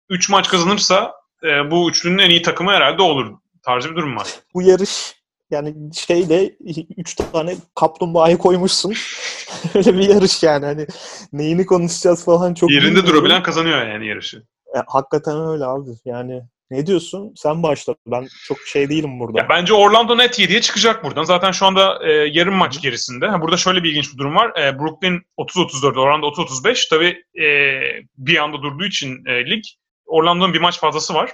[0.08, 4.28] 3 maç kazanırsa e, bu üçlünün en iyi takımı herhalde olur tarzı bir durum var.
[4.54, 5.14] Bu yarış
[5.50, 6.44] yani şeyle
[6.96, 8.94] üç tane kaplumbağayı koymuşsun.
[9.74, 10.86] Öyle bir yarış yani hani
[11.32, 14.42] neyini konuşacağız falan çok Yerinde durabilen kazanıyor yani yarışı.
[14.76, 15.90] E, hakikaten öyle abi.
[16.04, 17.32] Yani ne diyorsun?
[17.36, 17.94] Sen başla.
[18.06, 19.38] Ben çok şey değilim burada.
[19.38, 21.24] Ya bence Orlando net 7'ye çıkacak buradan.
[21.24, 23.26] Zaten şu anda e, yarım maç gerisinde.
[23.28, 24.60] Ha, burada şöyle bir ilginç bir durum var.
[24.60, 26.88] E, Brooklyn 30-34, Orlando 30-35.
[26.90, 27.80] Tabii e,
[28.18, 29.64] bir anda durduğu için e, lig
[30.06, 31.32] Orlando'nun bir maç fazlası var.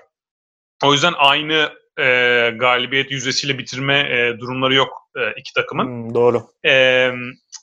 [0.84, 2.04] O yüzden aynı e,
[2.56, 5.84] galibiyet yüzdesiyle bitirme e, durumları yok e, iki takımın.
[5.84, 6.42] Hmm, doğru.
[6.66, 7.10] E,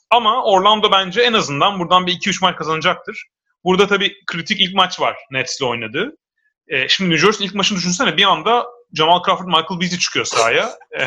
[0.09, 3.27] ama Orlando bence en azından buradan bir 2-3 maç kazanacaktır.
[3.63, 6.17] Burada tabii kritik ilk maç var Nets'le oynadığı.
[6.71, 10.69] E, şimdi New Jersey ilk maçını düşünsene bir anda Jamal Crawford, Michael Beasley çıkıyor sahaya.
[10.99, 11.03] E,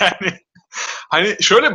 [0.00, 0.32] yani
[1.10, 1.70] hani şöyle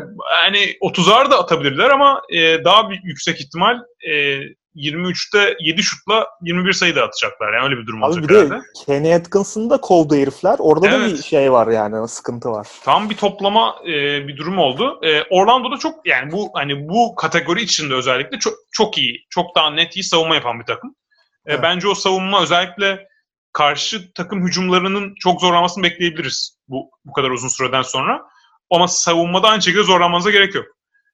[0.45, 3.75] hani 30'ar da atabilirler ama e, daha bir yüksek ihtimal
[4.08, 4.39] e,
[4.75, 7.53] 23'te 7 şutla 21 sayı da atacaklar.
[7.53, 8.63] Yani öyle bir durum Abi olacak bir de herhalde.
[8.86, 10.55] Kenny Atkinson'ı da kovdu herifler.
[10.60, 11.17] Orada da Evet.
[11.17, 12.67] bir şey var yani sıkıntı var.
[12.84, 14.99] Tam bir toplama e, bir durum oldu.
[15.03, 19.69] E, Orlando'da çok yani bu hani bu kategori içinde özellikle çok çok iyi, çok daha
[19.69, 20.89] net iyi savunma yapan bir takım.
[21.45, 21.60] E, Evet.
[21.63, 23.09] Bence o savunma özellikle
[23.54, 28.22] karşı takım hücumlarının çok zorlanmasını bekleyebiliriz bu bu kadar uzun süreden sonra.
[28.70, 30.66] Ama savunmada aynı şekilde zorlanmanıza gerek yok.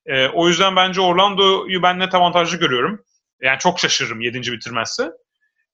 [0.06, 3.04] E, o yüzden bence Orlando'yu ben net avantajlı görüyorum.
[3.42, 4.52] Yani çok şaşırırım 7.
[4.52, 5.12] bitirmezse.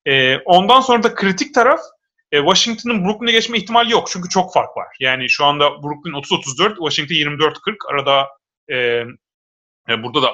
[0.06, 1.80] E, ondan sonra da kritik taraf
[2.32, 4.08] e, Washington'ın Brooklyn'e geçme ihtimali yok.
[4.12, 4.88] Çünkü çok fark var.
[5.00, 7.76] Yani şu anda Brooklyn 30-34, Washington 24-40.
[7.92, 8.28] Arada
[8.70, 8.76] e,
[9.90, 10.32] e, burada da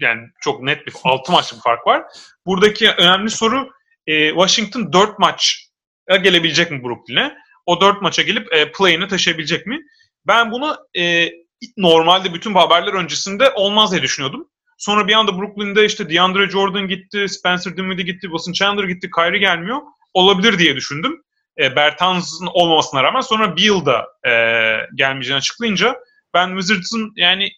[0.00, 2.02] yani çok net bir 6 maçlık bir fark var.
[2.46, 3.70] Buradaki önemli soru
[4.06, 5.68] e, Washington 4 maç
[6.08, 7.36] gelebilecek mi Brooklyn'e?
[7.66, 9.80] O 4 maça gelip e, play'ini taşıyabilecek mi?
[10.26, 11.30] Ben bunu e,
[11.76, 14.48] normalde bütün bu haberler öncesinde olmaz diye düşünüyordum.
[14.78, 19.38] Sonra bir anda Brooklyn'de işte DeAndre Jordan gitti, Spencer Dinwiddie gitti, Wilson Chandler gitti, Kyrie
[19.38, 19.80] gelmiyor.
[20.14, 21.22] Olabilir diye düşündüm.
[21.58, 24.32] E, Bertans'ın olmamasına rağmen sonra Beal da e,
[24.94, 25.96] gelmeyeceğini açıklayınca
[26.34, 27.50] ben Wizards'ın yani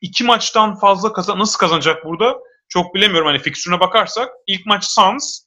[0.00, 2.36] iki maçtan fazla kazan nasıl kazanacak burada
[2.68, 3.26] çok bilemiyorum.
[3.26, 5.40] Hani fikstürüne bakarsak ilk maç Suns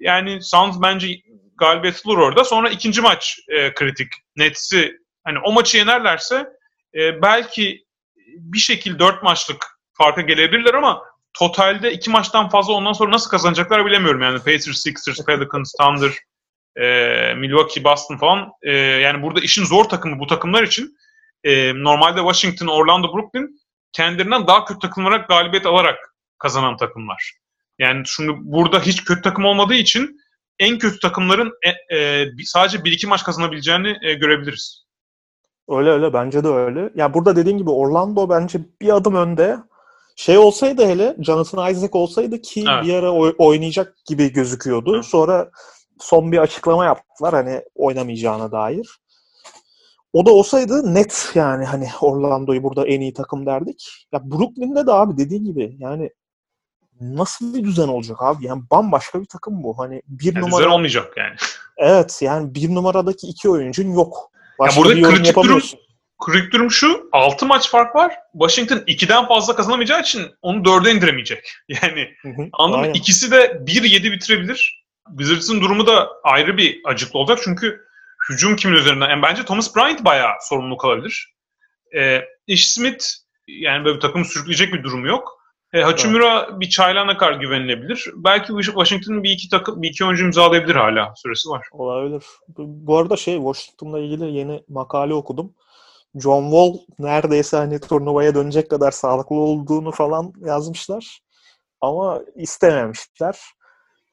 [0.00, 1.20] yani Suns bence
[1.56, 2.44] galibiyet bulur orada.
[2.44, 4.12] Sonra ikinci maç e, kritik.
[4.36, 6.46] Nets'i hani o maçı yenerlerse
[6.94, 7.84] e, belki
[8.36, 11.02] bir şekilde dört maçlık farka gelebilirler ama
[11.34, 14.22] totalde iki maçtan fazla ondan sonra nasıl kazanacaklar bilemiyorum.
[14.22, 16.12] Yani Pacers, Sixers, Pelicans, Thunder,
[16.76, 18.52] e, Milwaukee, Boston falan.
[18.62, 20.96] E, yani burada işin zor takımı bu takımlar için.
[21.44, 23.60] E, normalde Washington, Orlando, Brooklyn
[23.92, 27.39] kendilerinden daha kötü takımlara galibiyet alarak kazanan takımlar.
[27.80, 30.20] Yani şimdi burada hiç kötü takım olmadığı için
[30.58, 34.84] en kötü takımların e, e, sadece bir iki maç kazanabileceğini e, görebiliriz.
[35.68, 36.90] Öyle öyle bence de öyle.
[36.94, 39.56] Ya burada dediğim gibi Orlando bence bir adım önde.
[40.16, 42.84] Şey olsaydı hele Jonathan Isaac olsaydı ki Evet.
[42.84, 44.94] bir ara oy- oynayacak gibi gözüküyordu.
[44.94, 45.04] Evet.
[45.04, 45.50] Sonra
[46.00, 48.88] son bir açıklama yaptılar hani oynamayacağına dair.
[50.12, 54.06] O da olsaydı net yani hani Orlando'yu burada en iyi takım derdik.
[54.12, 56.10] Ya Brooklyn'de de abi dediğin gibi yani
[57.00, 58.46] nasıl bir düzen olacak abi?
[58.46, 59.78] Yani bambaşka bir takım bu.
[59.78, 61.34] Hani bir Yani numara güzel olmayacak yani.
[61.76, 64.30] evet yani bir numaradaki iki oyuncun yok.
[64.58, 65.62] Başka burada bir kritik durum-.
[66.20, 68.14] Kritik durum şu, 6 maç fark var.
[68.32, 71.52] Washington 2'den fazla kazanamayacağı için onu 4'e indiremeyecek.
[71.68, 72.96] Yani Hı hı, anladın mı?
[72.96, 74.84] İkisi de 1-7 bitirebilir.
[75.08, 77.38] Wizards'ın durumu da ayrı bir acıklı olacak.
[77.44, 77.80] Çünkü
[78.30, 79.08] hücum kimin üzerinden?
[79.08, 81.34] Yani bence Thomas Bryant bayağı sorumluluk alabilir.
[81.96, 83.04] Ee, Ish Smith
[83.48, 85.39] yani böyle bir takım sürükleyecek bir durumu yok.
[85.72, 88.06] E, Hachimura bir çaylana kadar güvenilebilir.
[88.16, 91.12] Belki Washington'ın bir iki takım bir iki oyuncu imzalayabilir hala.
[91.16, 91.66] Süresi var.
[91.72, 92.24] Olabilir.
[92.58, 95.54] Bu arada şey Washington'la ilgili yeni makale okudum.
[96.14, 101.20] John Wall neredeyse hani turnuvaya dönecek kadar sağlıklı olduğunu falan yazmışlar.
[101.80, 103.38] Ama istememişler.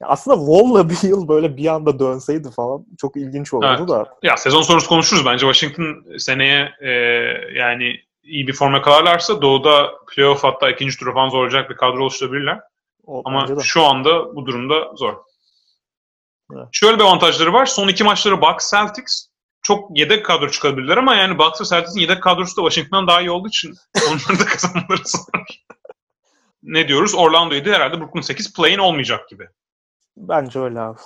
[0.01, 3.89] Aslında Wall'la bir yıl böyle bir anda dönseydi falan çok ilginç olurdu Evet.
[3.89, 4.05] da.
[4.23, 5.25] Ya sezon sonrası konuşuruz.
[5.25, 6.89] Bence Washington seneye e,
[7.55, 7.95] yani
[8.27, 12.59] iyi bir forma kalarlarsa Doğu'da playoff hatta ikinci tura falan zorlayacak bir kadro oluşturabilirler.
[13.05, 15.15] O, Ama şu anda bu durumda zor.
[16.55, 16.67] Evet.
[16.71, 17.65] Şöyle bir avantajları var.
[17.65, 19.27] Son iki maçları Bucks Celtics
[19.61, 23.31] çok yedek kadro çıkabilirler ama yani Bucks ve Celtics'in yedek kadrosu da Washington'dan daha iyi
[23.31, 23.73] olduğu için
[24.09, 25.19] onların da kazanmaları zor.
[26.63, 27.15] ne diyoruz?
[27.15, 29.47] Orlando'ydu herhalde Brooklyn 8 play'in olmayacak gibi.
[30.17, 30.99] Bence öyle abi.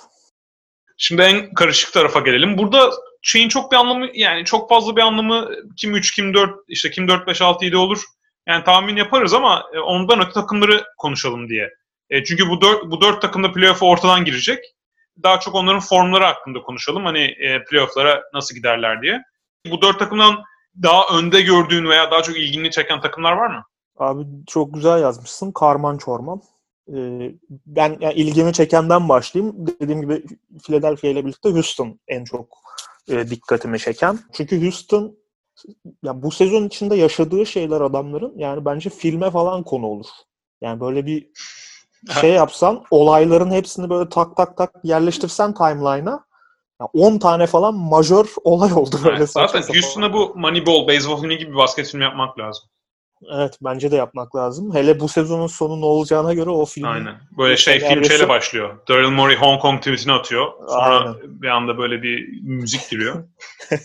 [0.97, 2.57] Şimdi en karışık tarafa gelelim.
[2.57, 6.91] Burada şeyin çok bir anlamı yani çok fazla bir anlamı kim 3 kim 4 işte
[6.91, 8.03] kim 4 5 6 7 olur.
[8.47, 11.69] Yani tahmin yaparız ama e, ondan öte takımları konuşalım diye
[12.09, 14.65] E, çünkü bu dört, bu dört takım da playoff'a ortadan girecek.
[15.23, 17.05] Daha çok onların formları hakkında konuşalım.
[17.05, 19.21] Hani e, playoff'lara nasıl giderler diye.
[19.71, 20.43] Bu dört takımdan
[20.83, 23.63] daha önde gördüğün veya daha çok ilgini çeken takımlar var mı?
[23.97, 25.51] Abi çok güzel yazmışsın.
[25.51, 26.41] Karman çorman.
[26.89, 29.55] Ee, ben yani ilgimi çekenden başlayayım.
[29.81, 30.23] Dediğim gibi
[30.63, 32.57] Philadelphia ile birlikte Houston en çok
[33.07, 34.19] e, dikkatimi çeken.
[34.33, 35.17] Çünkü Houston
[36.03, 40.05] ya bu sezon içinde yaşadığı şeyler adamların yani bence filme falan konu olur.
[40.61, 41.27] Yani böyle bir
[42.21, 46.25] şey yapsan olayların hepsini böyle tak tak tak yerleştirsen timeline'a
[46.93, 49.17] 10 tane falan majör olay oldu böyle.
[49.17, 52.69] Evet, zaten Houston'a bu Moneyball, Baseball filmi gibi bir basket filmi yapmak lazım.
[53.29, 54.75] Evet bence de yapmak lazım.
[54.75, 56.87] Hele bu sezonun sonu ne olacağına göre o film.
[56.87, 57.15] Aynen.
[57.37, 58.77] Böyle şey film şeyle başlıyor.
[58.87, 60.51] Daryl Morey Hong Kong tweetini atıyor.
[60.67, 61.15] Sonra Aynen.
[61.41, 63.23] bir anda böyle bir müzik giriyor.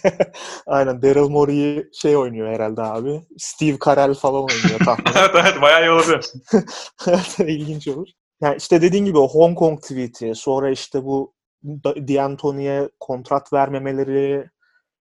[0.67, 3.21] Aynen Daryl Morey şey oynuyor herhalde abi.
[3.39, 5.05] Steve Carell falan oynuyor tahmin.
[5.17, 6.27] evet evet bayağı iyi olabilir.
[7.07, 8.09] Evet, İlginç olur.
[8.41, 14.51] Yani işte dediğin gibi o Hong Kong tweet'i, sonra işte bu Da- D'Antoni'ye kontrat vermemeleri,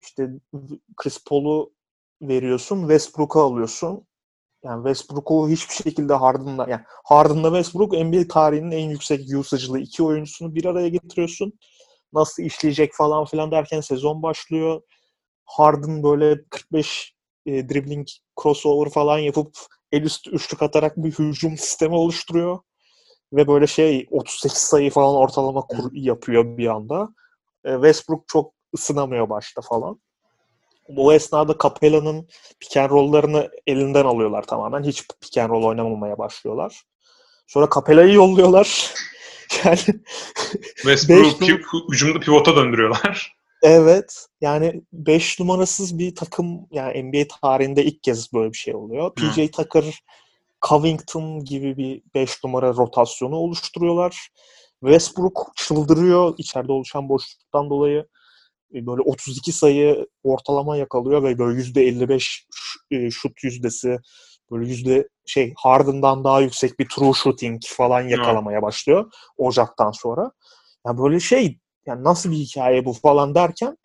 [0.02, 0.28] işte
[0.96, 1.72] Chris Paul'u
[2.22, 4.06] veriyorsun, Westbrook'u alıyorsun.
[4.64, 10.54] Yani Westbrook'u hiçbir şekilde Harden'la, yani Harden'la Westbrook NBA tarihinin en yüksek usage'lı iki oyuncusunu
[10.54, 11.52] bir araya getiriyorsun.
[12.12, 14.82] Nasıl işleyecek falan filan derken sezon başlıyor.
[15.44, 17.14] Harden böyle 45
[17.46, 18.08] e, dribbling
[18.42, 19.56] crossover falan yapıp
[19.92, 22.58] el üstü üçlük atarak bir hücum sistemi oluşturuyor.
[23.32, 27.08] Ve böyle şey 38 sayı falan ortalama kur yapıyor bir anda.
[27.64, 30.00] E, Westbrook çok ısınamıyor başta falan.
[30.88, 32.28] Bu esnada Capella'nın
[32.60, 34.82] pick and roll'larını elinden alıyorlar tamamen.
[34.82, 36.82] Hiç pick and roll oynamamaya başlıyorlar.
[37.46, 38.94] Sonra Capella'yı yolluyorlar.
[39.64, 39.78] yani
[40.76, 43.36] Westbrook pi- hücumda pivota döndürüyorlar.
[43.62, 44.26] Evet.
[44.40, 49.14] Yani 5 numarasız bir takım yani NBA tarihinde ilk kez böyle bir şey oluyor.
[49.14, 50.02] PJ Tucker,
[50.68, 54.28] Covington gibi bir 5 numara rotasyonu oluşturuyorlar.
[54.80, 58.06] Westbrook çıldırıyor içeride oluşan boşluktan dolayı.
[58.74, 63.98] E, Böyle 32 sayı ortalama yakalıyor ve böyle %55 ş- e, şut yüzdesi
[64.50, 70.30] böyle yüzde şey Harden'dan daha yüksek bir true shooting falan yakalamaya başlıyor Ocak'tan sonra.
[70.86, 73.76] Yani böyle şey yani nasıl bir hikaye bu falan derken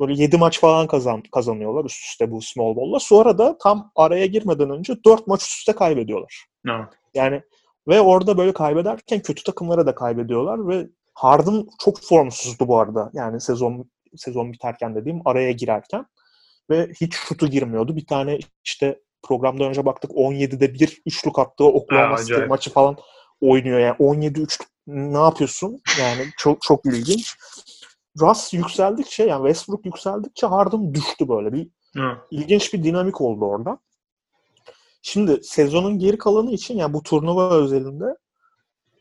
[0.00, 3.00] böyle 7 maç falan kazan, kazanıyorlar üst üste bu small ball'la.
[3.00, 6.44] Sonra da tam araya girmeden önce 4 maç üst üste kaybediyorlar.
[6.68, 6.88] Evet.
[7.14, 7.42] Yani
[7.88, 13.10] ve orada böyle kaybederken kötü takımlara da kaybediyorlar ve Harden çok formsuzdu bu arada.
[13.14, 16.06] Yani sezon sezon biterken dediğim araya girerken
[16.70, 17.96] ve hiç şutu girmiyordu.
[17.96, 22.96] Bir tane işte programda önce baktık 17'de bir üçlük attığı Oklahoma City maçı falan
[23.40, 23.78] oynuyor.
[23.78, 25.82] Yani 17 üçlük ne yapıyorsun?
[26.00, 27.36] Yani çok çok ilginç.
[28.20, 32.16] Russ yükseldikçe yani Westbrook yükseldikçe Harden düştü böyle bir Evet.
[32.30, 33.78] ilginç bir dinamik oldu orada.
[35.02, 38.04] Şimdi sezonun geri kalanı için yani bu turnuva özelinde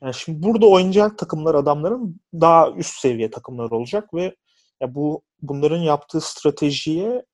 [0.02, 4.36] yani şimdi burada oynayacak takımlar adamların daha üst seviye takımlar olacak ve
[4.82, 7.26] ya bu bunların yaptığı stratejiye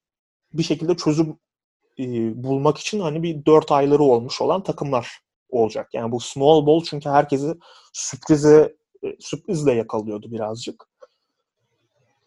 [0.53, 1.39] bir şekilde çözüm
[1.99, 2.03] e,
[2.43, 5.89] bulmak için hani bir dört ayları olmuş olan takımlar olacak.
[5.93, 7.53] Yani bu small ball çünkü herkesi
[7.93, 10.87] sürprize e, sürprizle yakalıyordu birazcık.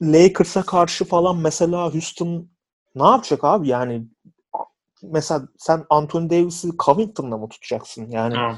[0.02, 2.50] Lakers'a karşı falan mesela Houston
[2.94, 3.68] ne yapacak abi?
[3.68, 4.06] Yani
[5.02, 8.10] mesela sen Anthony Davis'i Covington'la mı tutacaksın?
[8.10, 8.56] Yani Evet.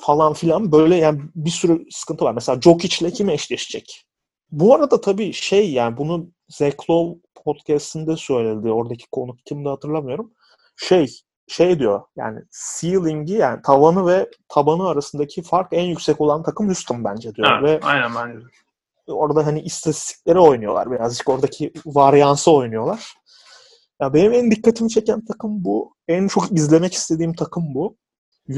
[0.00, 2.32] falan filan böyle yani bir sürü sıkıntı var.
[2.34, 4.09] Mesela Jokic'le kim eşleşecek?
[4.52, 6.30] Bu arada tabii şey yani bunu
[6.90, 8.70] Lowe podcast'inde söyledi.
[8.70, 10.32] Oradaki konuk kimdi hatırlamıyorum.
[10.76, 11.06] Şey
[11.48, 12.40] şey diyor yani
[12.80, 17.48] ceiling'i yani tavanı ve tabanı arasındaki fark en yüksek olan takım Houston bence diyor.
[17.60, 18.46] Evet, Ve Aynen bence
[19.12, 21.28] orada hani istatistiklere oynuyorlar birazcık.
[21.28, 23.14] Oradaki varyansı oynuyorlar.
[24.00, 25.94] Ya benim en dikkatimi çeken takım bu.
[26.08, 27.96] En çok izlemek istediğim takım bu.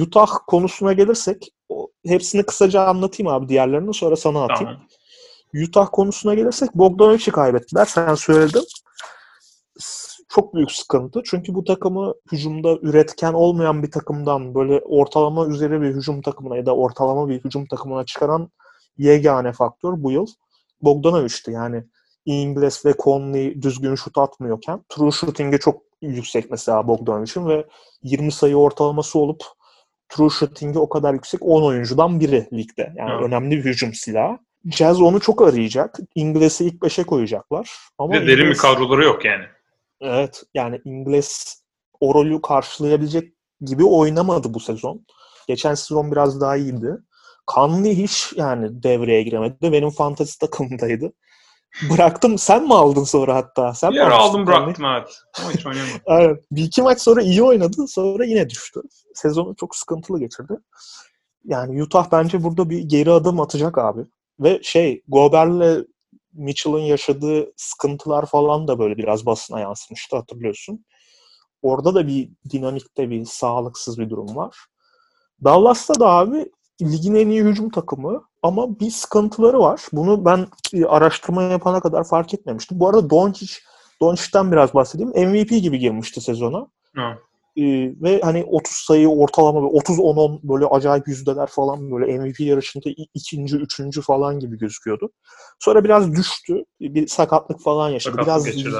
[0.00, 4.72] Utah konusuna gelirsek o, hepsini kısaca anlatayım abi diğerlerini sonra sana atayım.
[4.72, 4.86] Tamam.
[5.54, 7.84] Utah konusuna gelirsek Bogdanovic'i kaybettiler.
[7.84, 8.64] Sen söyledin.
[10.28, 11.22] Çok büyük sıkıntı.
[11.24, 16.66] Çünkü bu takımı hücumda üretken olmayan bir takımdan böyle ortalama üzeri bir hücum takımına ya
[16.66, 18.50] da ortalama bir hücum takımına çıkaran
[18.98, 20.26] yegane faktör bu yıl
[20.82, 21.50] Bogdanovic'ti.
[21.50, 21.84] Yani
[22.24, 27.66] Ingles ve Conley düzgün şut atmıyorken true shooting'e çok yüksek mesela Bogdanovic'in ve
[28.02, 29.42] 20 sayı ortalaması olup
[30.08, 32.92] true shooting'i o kadar yüksek 10 oyuncudan biri ligde.
[32.96, 33.26] Yani Evet.
[33.26, 34.38] önemli bir hücum silahı.
[34.70, 35.98] Jazz onu çok arayacak.
[36.14, 37.70] Ingles'i ilk beşe koyacaklar.
[37.98, 39.44] Ama Bir de derin bir kadroları yok yani.
[40.00, 40.42] Evet.
[40.54, 41.62] Yani İngiliz
[42.00, 45.06] o rolü karşılayabilecek gibi oynamadı bu sezon.
[45.48, 46.98] Geçen sezon biraz daha iyiydi.
[47.54, 49.72] Conley hiç yani devreye giremedi.
[49.72, 51.12] Benim fantezi takımındaydı.
[51.90, 52.38] Bıraktım.
[52.38, 53.74] Sen mi aldın sonra hatta?
[53.74, 55.18] Sen Bir mi aldım bıraktım evet.
[55.40, 55.66] Ama hiç.
[56.50, 57.86] Bir iki maç sonra iyi oynadı.
[57.88, 58.80] Sonra yine düştü.
[59.14, 60.52] Sezonu çok sıkıntılı geçirdi.
[61.44, 64.00] yani Utah bence burada bir geri adım atacak abi.
[64.42, 65.84] Ve şey Gober'le
[66.32, 70.84] Mitchell'ın yaşadığı sıkıntılar falan da böyle biraz basına yansımıştı hatırlıyorsun.
[71.62, 74.56] Orada da bir dinamikte bir sağlıksız bir durum var.
[75.44, 76.52] Dallas'ta da abi
[76.82, 79.80] ligin en iyi hücum takımı ama bir sıkıntıları var.
[79.92, 80.46] Bunu ben
[80.88, 82.80] araştırma yapana kadar fark etmemiştim.
[82.80, 83.54] Bu arada Doncic,
[84.00, 85.30] Doncic'ten biraz bahsedeyim.
[85.30, 86.66] MVP gibi girmişti sezona.
[86.94, 87.18] Hı.
[87.56, 87.62] Ee,
[88.02, 94.02] ve hani 30 sayı ortalama 30-10-10 böyle acayip yüzdeler falan böyle MVP yarışında ikinci, üçüncü
[94.02, 95.10] falan gibi gözüküyordu.
[95.60, 96.64] Sonra biraz düştü.
[96.80, 98.16] Bir sakatlık falan yaşadı.
[98.16, 98.76] Sakatlık biraz geçirdi.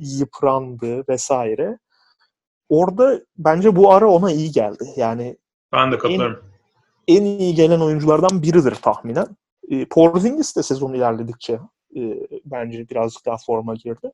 [0.00, 1.78] yıprandı vesaire.
[2.68, 4.84] Orada bence bu ara ona iyi geldi.
[4.96, 5.36] Yani
[5.72, 6.44] Ben de katılıyorum.
[7.08, 9.26] en iyi gelen oyunculardan biridir tahminen.
[9.70, 11.60] E, Porzingis de sezon ilerledikçe
[11.96, 12.00] e,
[12.44, 14.12] bence birazcık daha forma girdi.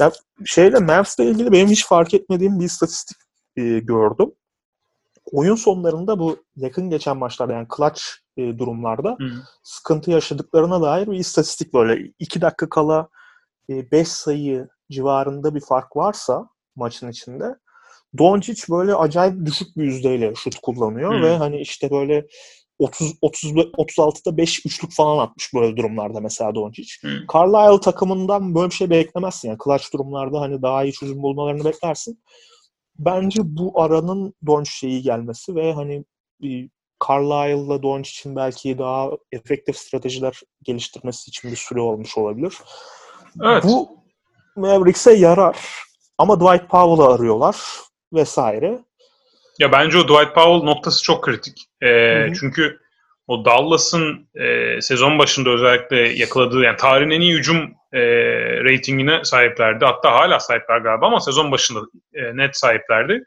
[0.00, 0.12] Ya
[0.44, 3.16] şeyle Mavs'le ilgili benim hiç fark etmediğim bir istatistik
[3.56, 4.32] e, gördüm.
[5.32, 8.02] Oyun sonlarında bu yakın geçen maçlarda yani clutch
[8.36, 9.30] e, durumlarda Hı.
[9.62, 12.12] sıkıntı yaşadıklarına dair bir istatistik böyle.
[12.18, 13.08] 2 dakika kala
[13.68, 17.56] 5 sayı civarında bir fark varsa maçın içinde
[18.18, 21.22] Doncic böyle acayip düşük bir yüzdeyle şut kullanıyor Hmm.
[21.22, 22.26] ve hani işte böyle
[22.78, 26.88] 30 30 36'da 5 üçlük falan atmış böyle durumlarda mesela Doncic.
[27.00, 27.10] Hmm.
[27.34, 32.22] Carlisle takımından böyle bir şey beklemezsin yani clutch durumlarda hani daha iyi çözüm bulmalarını beklersin.
[32.98, 36.04] Bence bu aranın Doncic'e iyi gelmesi ve hani
[37.08, 42.54] Carlisle'la Doncic'in belki daha efektif stratejiler geliştirmesi için bir süre olmuş olabilir.
[43.44, 43.64] Evet.
[43.64, 43.98] Bu
[44.56, 45.58] Mavericks'e yarar.
[46.18, 47.56] Ama Dwight Powell'ı arıyorlar
[48.12, 48.84] vesaire.
[49.58, 51.66] Ya bence o Dwight Powell noktası çok kritik.
[51.82, 52.32] Hı hı.
[52.40, 52.78] çünkü
[53.26, 58.00] o Dallas'ın e, sezon başında özellikle yakaladığı yani tarihin en iyi hücum e,
[58.64, 59.84] reytingine sahiplerdi.
[59.84, 61.80] Hatta hala sahipler galiba ama sezon başında
[62.14, 63.24] e, net sahiplerdi.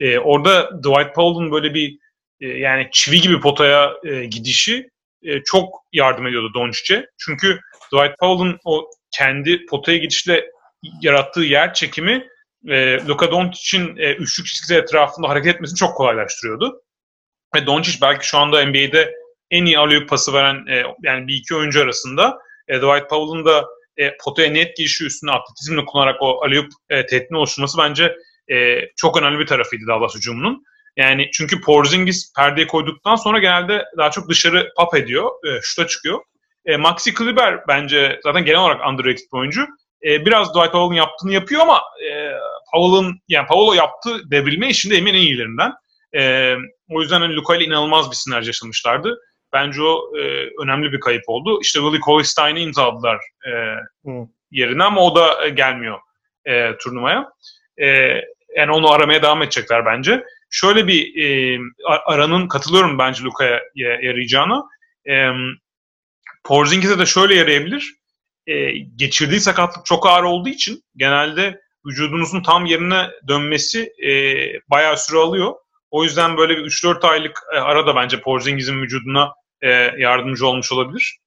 [0.00, 1.98] E, orada Dwight Powell'ın böyle bir
[2.40, 4.90] e, yani çivi gibi potaya e, gidişi
[5.22, 7.06] e, çok yardım ediyordu Doncic'e.
[7.18, 7.60] Çünkü
[7.92, 10.50] Dwight Powell'ın o kendi potaya gidişle
[11.02, 12.28] yarattığı yer çekimi
[12.68, 16.82] e, Luka Doncic'in e, üçlük çizgisi etrafında hareket etmesini çok kolaylaştırıyordu.
[17.56, 19.14] Ve Doncic belki şu anda NBA'de
[19.50, 23.64] en iyi alley pası veren e, yani bir iki oyuncu arasında e, Dwight Powell'ın da
[23.96, 28.16] e, potaya net girişi üstüne atletizmle kullanarak o alley e, tehditini oluşturması bence
[28.50, 30.64] e, çok önemli bir tarafıydı Dallas hücumunun.
[30.96, 36.20] Yani çünkü Porzingis perdeyi koyduktan sonra genelde daha çok dışarı pop ediyor, e, şuta çıkıyor.
[36.66, 39.66] E, Maxi Kleber bence zaten genel olarak underrated bir oyuncu.
[40.06, 42.32] E, biraz Dwight Powell'ın yaptığını yapıyor ama e,
[42.74, 45.72] Powell'ın yani Powell o yaptığı devrilme işinde emin en iyilerinden.
[46.16, 46.54] E,
[46.90, 49.18] o yüzden hani Luka ile inanılmaz bir sinerji yaşamışlardı.
[49.52, 50.20] Bence o e,
[50.62, 51.58] önemli bir kayıp oldu.
[51.62, 53.50] İşte Willie Cauley-Stein'i imzaladılar e,
[54.50, 55.98] yerine ama o da e, gelmiyor
[56.46, 57.30] e, turnuvaya.
[57.80, 57.86] E,
[58.56, 60.24] yani onu aramaya devam edecekler bence.
[60.50, 61.58] Şöyle bir e,
[62.06, 64.62] aranın katılıyorum bence Luka'ya ya- yarayacağına.
[65.08, 65.30] E,
[66.44, 67.94] Porzingis'e de şöyle yarayabilir.
[68.48, 74.12] E, geçirdiği sakatlık çok ağır olduğu için genelde vücudunuzun tam yerine dönmesi e,
[74.70, 75.54] bayağı süre alıyor.
[75.90, 79.32] O yüzden böyle bir 3-4 aylık e, ara da bence Porzingis'in vücuduna
[79.62, 81.18] e, yardımcı olmuş olabilir.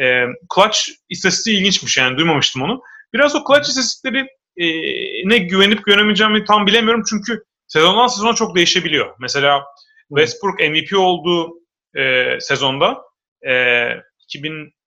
[0.00, 2.82] E, clutch istatistiği ilginçmiş yani duymamıştım onu.
[3.12, 4.66] Biraz o clutch istatistikleri e,
[5.28, 9.14] ne güvenip güvenemeyeceğimi tam bilemiyorum çünkü sezondan sezona çok değişebiliyor.
[9.20, 9.64] Mesela
[10.08, 11.54] Westbrook MVP olduğu
[11.96, 13.02] e, sezonda
[13.48, 13.52] e,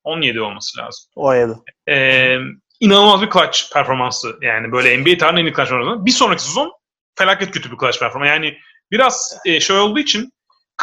[0.06, 1.12] 2017 olması lazım.
[1.16, 1.60] O ayda.
[1.90, 2.38] E,
[2.80, 4.38] inanılmaz bir clutch performansı.
[4.42, 6.06] Yani böyle NBA tarihinin en iyi clutch performansı.
[6.06, 6.74] Bir sonraki sezon
[7.16, 8.34] felaket kötü bir clutch performansı.
[8.34, 8.58] Yani
[8.92, 10.34] biraz e, şey olduğu için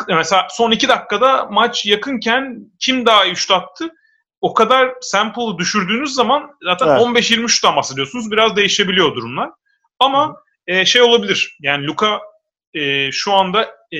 [0.08, 3.90] mesela son iki dakikada maç yakınken kim daha iyi şut attı?
[4.40, 7.00] O kadar sample'ı düşürdüğünüz zaman zaten Evet.
[7.00, 8.30] 15-20 şuttan bahsediyorsunuz.
[8.30, 9.50] Biraz değişebiliyor durumlar.
[9.98, 11.56] Ama e, şey olabilir.
[11.60, 12.20] Yani Luka
[12.74, 13.98] e, şu anda e,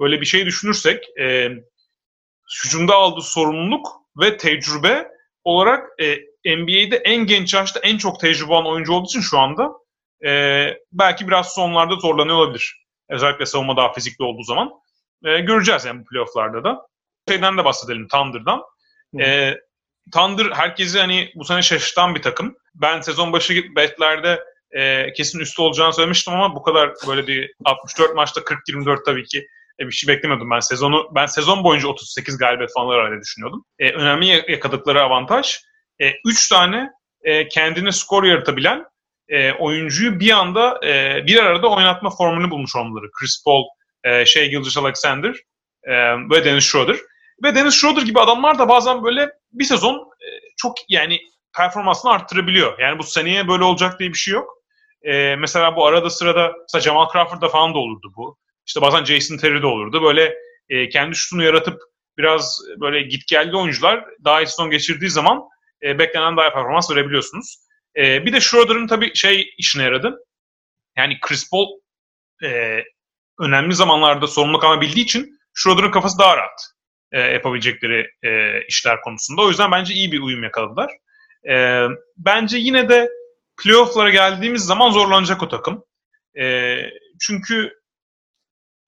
[0.00, 1.48] böyle bir şey düşünürsek e,
[2.64, 3.88] hücumda aldığı sorumluluk
[4.20, 5.08] ve tecrübe
[5.44, 6.16] olarak e,
[6.56, 9.72] NBA'de en genç yaşta en çok tecrübe olan oyuncu olduğu için şu anda
[10.26, 10.30] e,
[10.92, 12.84] belki biraz sonlarda zorlanıyor olabilir.
[13.08, 14.70] Özellikle savunma daha fizikli olduğu zaman.
[15.24, 16.86] E, göreceğiz yani bu playofflarda da.
[17.28, 18.62] Şeyden de bahsedelim Thunder'dan.
[19.14, 19.22] Hı.
[19.22, 19.60] E,
[20.12, 22.56] Thunder herkesi hani bu sene şaşırtan bir takım.
[22.74, 28.14] Ben sezon başı betlerde e, kesin üstü olacağını söylemiştim ama bu kadar böyle bir 64
[28.14, 29.46] maçta 40-24 tabii ki
[29.80, 31.10] e, bir şey beklemiyordum ben sezonu.
[31.14, 33.64] Ben sezon boyunca 38 galibiyet falan öyle düşünüyordum.
[33.78, 35.58] E, önemli yakaladıkları avantaj
[36.24, 36.90] 3 tane
[37.22, 38.84] e, kendine skor yaratabilen
[39.28, 43.10] e, oyuncuyu bir anda e, bir arada oynatma formülünü bulmuş olmaları.
[43.20, 43.64] Chris Paul,
[44.04, 45.34] e, Shea Gilgeous-Alexander
[45.84, 45.94] e,
[46.30, 46.96] ve Dennis Schroeder.
[47.44, 50.26] Ve Dennis Schroeder gibi adamlar da bazen böyle bir sezon e,
[50.56, 51.18] çok yani
[51.56, 52.78] performansını arttırabiliyor.
[52.78, 54.50] Yani bu seneye böyle olacak diye bir şey yok.
[55.02, 58.38] E, mesela bu arada sırada mesela Jamal Crawford'da falan da olurdu bu.
[58.68, 60.02] İşte bazen Jason Terry'de olurdu.
[60.02, 60.34] Böyle
[60.68, 61.82] e, kendi şutunu yaratıp
[62.18, 65.42] biraz böyle git geldi oyuncular daha iyi sezon geçirdiği zaman
[65.82, 67.58] e, beklenen daha iyi performans verebiliyorsunuz.
[67.96, 70.18] E, bir de Schroeder'ın tabii şey işine yaradı.
[70.96, 71.68] Yani Chris Paul
[72.44, 72.80] e,
[73.40, 76.60] önemli zamanlarda sorumluluk alabildiği için Schroeder'ın kafası daha rahat
[77.12, 79.42] e, yapabilecekleri e, işler konusunda.
[79.42, 80.90] O yüzden bence iyi bir uyum yakaladılar.
[81.50, 83.08] E, bence yine de
[83.62, 85.84] playoff'lara geldiğimiz zaman zorlanacak o takım.
[86.40, 86.76] E,
[87.20, 87.77] çünkü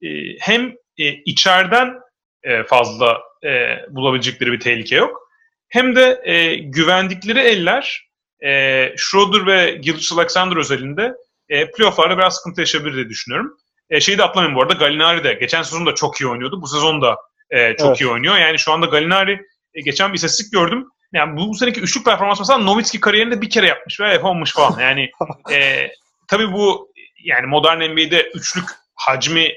[0.02, 0.08] e,
[0.40, 1.94] hem e, içeriden
[2.42, 5.30] e, fazla e, bulabilecekleri bir tehlike yok.
[5.68, 8.10] Hem de e, güvendikleri eller
[8.44, 8.48] e,
[8.96, 11.14] Schroeder ve Gilchrist Alexander özelinde
[11.48, 13.56] e, playoff'larda biraz sıkıntı yaşayabilir diye düşünüyorum.
[13.90, 16.62] E, şeyi de atlamayın bu arada Gallinari de geçen sezon da çok iyi oynuyordu.
[16.62, 17.16] Bu sezon da
[17.50, 18.00] e, çok evet.
[18.00, 18.36] iyi oynuyor.
[18.36, 19.40] Yani şu anda Gallinari
[19.74, 20.86] e, geçen bir istatistik gördüm.
[21.12, 24.80] Yani bu, bu seneki üçlük performans mesela Nowitzki kariyerinde bir kere yapmış ve yapamamış falan.
[24.80, 25.10] Yani
[25.52, 25.88] e,
[26.28, 26.92] tabii bu
[27.24, 29.52] yani modern NBA'de üçlük hacmi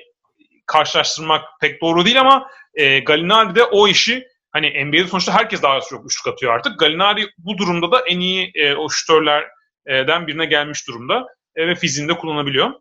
[0.65, 5.81] karşılaştırmak pek doğru değil ama e, Gallinari de o işi hani NBA'de sonuçta herkes daha
[5.81, 6.79] çok üçlük atıyor artık.
[6.79, 12.17] Gallinari bu durumda da en iyi e, o şütörlerden birine gelmiş durumda e, ve fiziğinde
[12.17, 12.71] kullanabiliyor.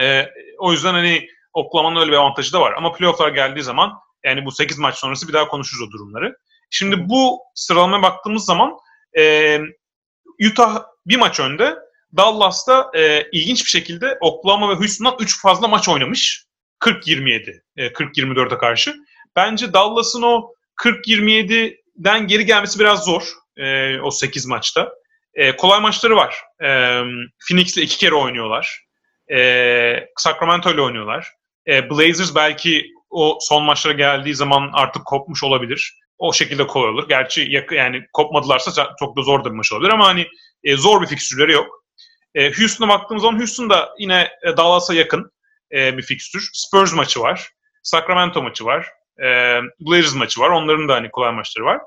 [0.00, 0.26] E,
[0.58, 2.72] o yüzden hani Oklahoma'nın öyle bir avantajı da var.
[2.76, 3.92] Ama playofflar geldiği zaman
[4.24, 6.36] yani bu 8 maç sonrası bir daha konuşuruz o durumları.
[6.70, 8.72] Şimdi bu sıralamaya baktığımız zaman
[9.18, 9.58] e,
[10.50, 11.76] Utah bir maç önde.
[12.16, 16.44] Dallas'ta e, ilginç bir şekilde Oklahoma ve Houston'dan 3 fazla maç oynamış.
[16.80, 18.94] 40-27, e, 40-24'e karşı.
[19.36, 23.22] Bence Dallas'ın o 40-27'den geri gelmesi biraz zor.
[23.56, 24.92] E, o 8 maçta.
[25.34, 26.36] E, kolay maçları var.
[26.62, 26.68] E,
[27.48, 28.84] Phoenix'le iki kere oynuyorlar.
[29.32, 31.28] E, Sacramento ile oynuyorlar.
[31.66, 35.98] E, Blazers belki o son maçlara geldiği zaman artık kopmuş olabilir.
[36.18, 37.08] O şekilde kolay olur.
[37.08, 40.26] Gerçi yani kopmadılarsa çok da zor da bir maç olabilir ama hani
[40.64, 41.84] e, zor bir fikstürleri yok.
[42.34, 45.32] E, Houston'a baktığımız zaman Houston da yine e, Dallas'a yakın
[45.72, 46.50] e, bir fikstür.
[46.52, 47.50] Spurs maçı var.
[47.82, 48.86] Sacramento maçı var.
[49.22, 50.50] E, Blazers maçı var.
[50.50, 51.80] Onların da hani kolay maçları var.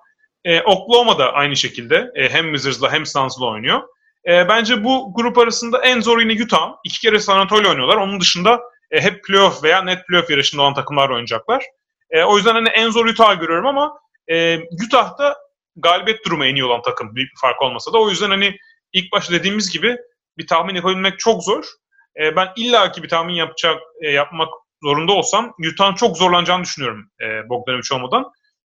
[0.46, 3.82] E, Oklahoma da aynı şekilde e, hem Wizards'la hem Suns'la oynuyor.
[4.28, 6.72] E, bence bu grup arasında en zor yine Utah.
[6.84, 7.98] İki kere San Antonio oynuyorlar.
[7.98, 8.62] Onun dışında
[8.92, 11.64] e, hep playoff veya net playoff yarışında olan takımlar oynayacaklar.
[12.10, 15.38] E, o yüzden hani en zor Utah'ı görüyorum ama e, Utah'da
[15.76, 17.16] galibiyet durumu en iyi olan takım.
[17.16, 17.98] Büyük bir fark olmasa da.
[17.98, 18.58] O yüzden hani
[18.94, 19.98] ilk başta dediğimiz gibi
[20.38, 21.66] bir tahmin yapabilmek çok zor.
[22.22, 24.50] E, ben illaki bir tahmin yapacak e, yapmak
[24.84, 28.32] zorunda olsam Utah'ın çok zorlanacağını düşünüyorum e, Bogdanovic olmadan.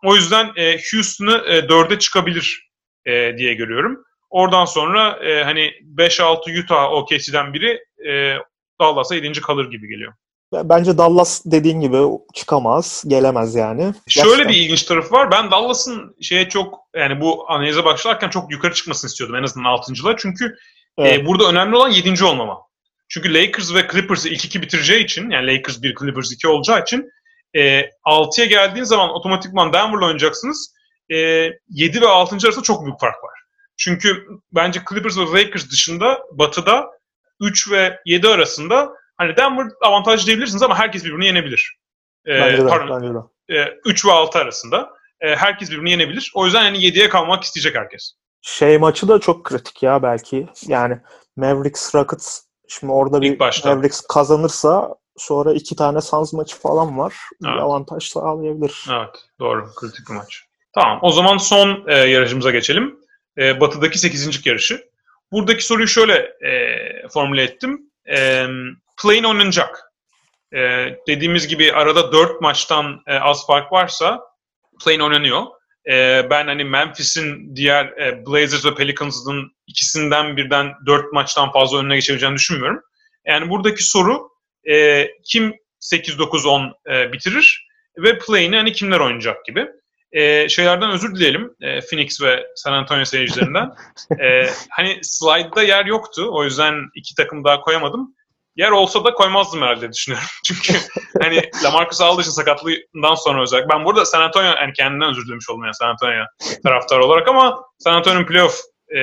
[0.04, 2.70] O yüzden e, Houston'ı e, dörde çıkabilir
[3.06, 4.04] e, diye görüyorum.
[4.30, 7.80] Oradan sonra e, hani 5-6 Utah OKC'den biri
[8.10, 8.38] e,
[8.82, 9.42] Dallas'a 7.
[9.42, 10.14] kalır gibi geliyor.
[10.54, 11.98] Bence Dallas dediğin gibi
[12.34, 13.94] çıkamaz, gelemez yani.
[14.08, 14.54] Şöyle Gerçekten.
[14.54, 15.32] bir ilginç tarafı var.
[15.32, 20.18] Ben Dallas'ın şeye çok yani bu analize başlarken çok yukarı çıkmasını istiyordum en azından 6.lığa.
[20.18, 20.46] Çünkü
[20.98, 21.20] e, evet.
[21.20, 22.24] e, burada önemli olan 7.
[22.24, 22.62] olmama.
[23.14, 27.10] Çünkü Lakers ve Clippers'ı ilk iki bitireceği için yani Lakers 1, Clippers 2 olacağı için
[27.56, 30.74] e, 6'ya geldiğin zaman otomatikman Denver'la oynayacaksınız.
[31.10, 31.16] E,
[31.70, 32.36] 7 ve 6.
[32.36, 33.40] arasında çok büyük fark var.
[33.78, 36.90] Çünkü bence Clippers ve Lakers dışında Batı'da
[37.42, 41.78] 3 ve 7 arasında hani Denver avantaj diyebilirsiniz ama herkes birbirini yenebilir.
[42.28, 43.60] Ee, bence de, pardon, bence de.
[43.60, 44.90] E, 3 ve 6 arasında.
[45.22, 46.32] E, herkes birbirini yenebilir.
[46.36, 48.14] O yüzden hani 7'ye kalmak isteyecek herkes.
[48.42, 50.48] Şey maçı da çok kritik ya belki.
[50.68, 50.98] Yani
[51.36, 57.14] Mavericks Rockets şimdi orada bir Mavericks kazanırsa sonra iki tane Suns maçı falan var.
[57.32, 57.54] Evet.
[57.54, 58.86] Bir avantaj sağlayabilir.
[58.90, 59.70] Evet doğru.
[59.76, 60.44] Kritik bir maç.
[60.76, 63.00] Tamam o zaman son e, yarışımıza geçelim.
[63.38, 64.46] E, batı'daki 8.
[64.46, 64.84] yarışı.
[65.32, 66.14] Buradaki soruyu şöyle
[66.48, 67.92] e, formüle ettim.
[68.10, 68.46] E,
[69.02, 69.92] play oynanacak.
[70.54, 70.60] E,
[71.08, 74.22] dediğimiz gibi arada 4 maçtan e, az fark varsa
[74.86, 75.44] play oynanıyor.
[75.90, 81.96] E, ben hani Memphis'in diğer e, Blazers ve Pelicans'ın ikisinden birden 4 maçtan fazla önüne
[81.96, 82.82] geçebileceğini düşünmüyorum.
[83.26, 84.30] Yani buradaki soru
[84.70, 87.68] e, kim 8-9-10 e, bitirir
[87.98, 89.68] ve play'ini hani kimler oynayacak gibi
[90.12, 91.56] e, şeylerden özür dileyelim.
[91.62, 93.70] E, Phoenix ve San Antonio seyircilerinden.
[94.20, 96.30] e, hani slide'da yer yoktu.
[96.32, 98.16] O yüzden iki takım daha koyamadım.
[98.56, 100.28] Yer olsa da koymazdım herhalde düşünüyorum.
[100.46, 100.74] Çünkü
[101.22, 103.70] hani Lamarcus Aldridge'in sakatlığından sonra özellikle.
[103.70, 106.26] Ben burada San Antonio yani kendinden özür dilemiş oldum yani San Antonio
[106.64, 108.60] taraftar olarak ama San Antonio'nun playoff
[108.96, 109.00] e,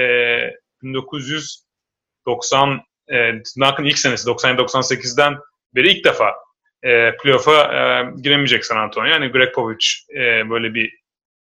[0.82, 5.38] 1990 e, Duncan ilk senesi 97-98'den
[5.74, 6.34] beri ilk defa
[6.82, 9.06] e, playoff'a e, giremeyecek San Antonio.
[9.06, 9.86] Yani Greg Popovich
[10.16, 11.00] e, böyle bir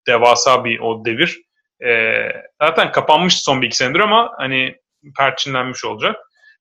[0.07, 1.41] devasa bir o devir.
[1.85, 2.21] E,
[2.61, 4.75] zaten kapanmıştı son bir iki senedir ama hani
[5.17, 6.15] perçinlenmiş olacak.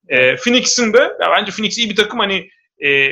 [0.08, 2.48] E, Phoenix'in de ya bence Phoenix iyi bir takım hani
[2.84, 3.08] e,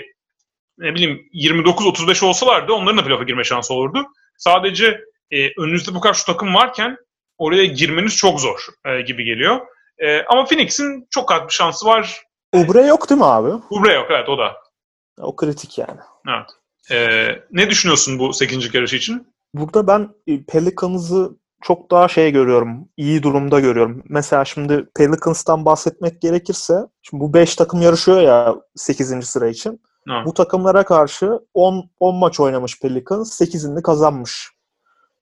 [0.79, 4.07] ne bileyim 29-35 olsalardı onların da playoff'a girme şansı olurdu.
[4.39, 6.97] Sadece e, önünüzde bu kadar şu takım varken
[7.39, 9.61] oraya girmeniz çok zor e, gibi geliyor.
[9.99, 12.23] E, ama Phoenix'in çok az bir şansı var.
[12.53, 13.63] Ubre yok değil mi abi?
[13.71, 14.57] Ubre yok evet o da.
[15.19, 16.01] O kritik yani.
[16.29, 16.51] Evet.
[16.91, 18.75] Ee, ne düşünüyorsun bu 8.
[18.75, 19.35] yarışı için?
[19.55, 21.31] Burada ben e, Pelicans'ı
[21.65, 22.89] çok daha şey görüyorum.
[22.97, 24.03] iyi durumda görüyorum.
[24.09, 29.27] Mesela şimdi Pelicans'tan bahsetmek gerekirse şimdi bu 5 takım yarışıyor ya 8.
[29.27, 29.81] sıra için.
[30.09, 30.23] Ha.
[30.27, 34.51] Bu takımlara karşı 10 10 maç oynamış Pelicans, 8'ini kazanmış.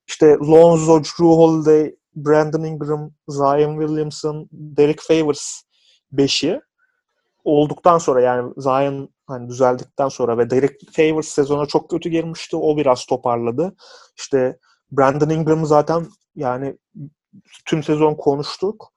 [0.07, 5.63] İşte Lonzo, Drew Holiday, Brandon Ingram, Zion Williamson, Derek Favors
[6.13, 6.61] 5'i
[7.45, 12.57] olduktan sonra yani Zion hani düzeldikten sonra ve Derek Favors sezona çok kötü girmişti.
[12.57, 13.75] O biraz toparladı.
[14.17, 14.59] İşte
[14.93, 16.79] Brandon Ingram'ı zaten yani
[17.67, 18.93] tüm sezon konuştuk.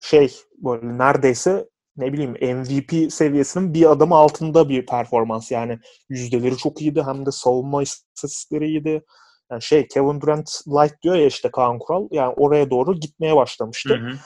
[0.00, 5.50] Şey böyle neredeyse ne bileyim MVP seviyesinin bir adım altında bir performans.
[5.50, 9.02] Yani yüzdeleri çok iyiydi hem de savunma istatistikleri iyiydi.
[9.50, 12.08] Yani şey Kevin Durant light diyor ya işte Kaan Kural.
[12.10, 13.94] Yani oraya doğru gitmeye başlamıştı.
[13.94, 14.16] Hı hı.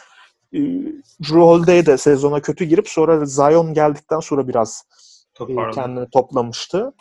[0.52, 0.60] Ee,
[1.22, 5.74] Drew Holiday de sezona kötü girip sonra Zion geldikten sonra biraz e, Toparladı.
[5.74, 6.92] kendini toplamıştı.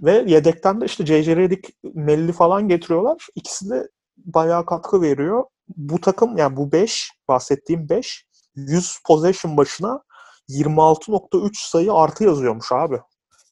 [0.00, 1.36] Ve yedekten de işte J.J.
[1.36, 3.26] Redick, Melli falan getiriyorlar.
[3.34, 3.88] İkisi de
[4.24, 5.44] bayağı katkı veriyor.
[5.76, 10.02] Bu takım yani bu 5 bahsettiğim 5 100 possession başına
[10.48, 13.00] 26.3 sayı artı yazıyormuş abi.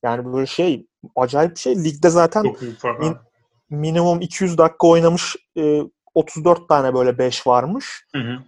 [0.02, 0.86] Yani böyle şey
[1.16, 1.84] acayip bir şey.
[1.84, 2.44] Ligde zaten.
[2.44, 3.18] Min-
[3.70, 5.82] minimum 200 dakika oynamış e,
[6.14, 8.04] 34 tane böyle 5 varmış.
[8.14, 8.38] Hı hı.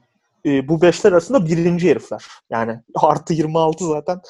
[0.46, 2.24] E, bu 5'ler arasında birinci herifler.
[2.50, 4.20] Yani artı 26 zaten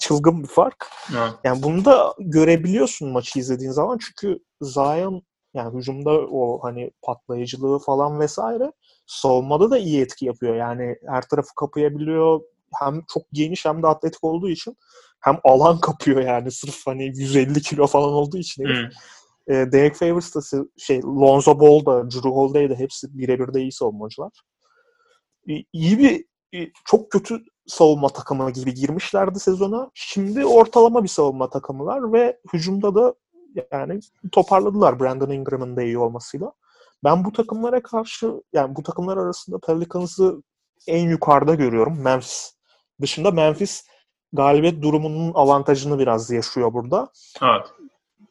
[0.00, 0.86] çılgın bir fark.
[1.10, 1.32] Evet.
[1.44, 5.22] Yani bunu da görebiliyorsun maçı izlediğin zaman çünkü Zion
[5.54, 8.72] yani hücumda o hani patlayıcılığı falan vesaire
[9.06, 10.56] savunmada da iyi etki yapıyor.
[10.56, 12.40] Yani her tarafı kapayabiliyor.
[12.80, 14.76] Hem çok geniş hem de atletik olduğu için
[15.20, 18.64] hem alan kapıyor yani sırf hani 150 kilo falan olduğu için.
[18.64, 18.88] Hı.
[19.48, 20.40] E, Derek Favors da
[20.78, 24.32] şey Lonzo Ball da Drew Holiday da hepsi birebir de iyi savunmacılar.
[25.50, 26.24] E, iyi bir
[26.58, 29.90] e, çok kötü savunma takımı gibi girmişlerdi sezona.
[29.94, 33.14] Şimdi ortalama bir savunma takımılar ve hücumda da
[33.72, 34.00] yani
[34.32, 36.52] toparladılar Brandon Ingram'ın da iyi olmasıyla.
[37.04, 40.42] Ben bu takımlara karşı yani bu takımlar arasında Pelicans'ı
[40.86, 42.02] en yukarıda görüyorum.
[42.02, 42.54] Memphis
[43.00, 43.84] dışında Memphis
[44.32, 47.08] galibiyet durumunun avantajını biraz yaşıyor burada.
[47.42, 47.66] Evet.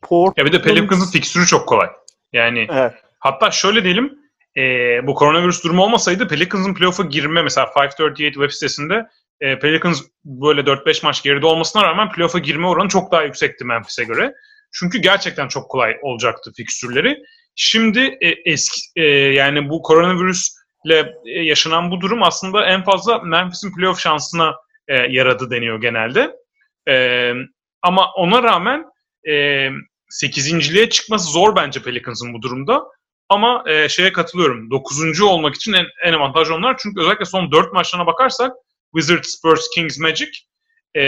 [0.01, 1.87] Port Ya bir de Pelicans'ın fikstürü çok kolay.
[2.33, 2.93] Yani evet.
[3.19, 4.19] hatta şöyle diyelim
[4.57, 4.61] e,
[5.07, 9.07] bu koronavirüs durumu olmasaydı Pelicans'ın playoff'a girme mesela 538 web sitesinde
[9.41, 14.03] e, Pelicans böyle 4-5 maç geride olmasına rağmen playoff'a girme oranı çok daha yüksekti Memphis'e
[14.03, 14.33] göre.
[14.71, 17.17] Çünkü gerçekten çok kolay olacaktı fikstürleri.
[17.55, 23.75] Şimdi e, eski e, yani bu koronavirüsle e, yaşanan bu durum aslında en fazla Memphis'in
[23.75, 24.55] playoff şansına
[24.87, 26.31] e, yaradı deniyor genelde.
[26.89, 27.33] E,
[27.81, 28.85] ama ona rağmen
[29.27, 29.33] e,
[30.23, 32.83] 8.liğe çıkması zor bence Pelicans'ın bu durumda.
[33.29, 34.71] Ama e, şeye katılıyorum.
[34.71, 35.21] 9.
[35.21, 36.77] olmak için en, en avantajlı onlar.
[36.77, 38.51] Çünkü özellikle son 4 maçlarına bakarsak
[38.95, 40.31] Wizards, Spurs, Kings, Magic
[40.95, 41.03] e,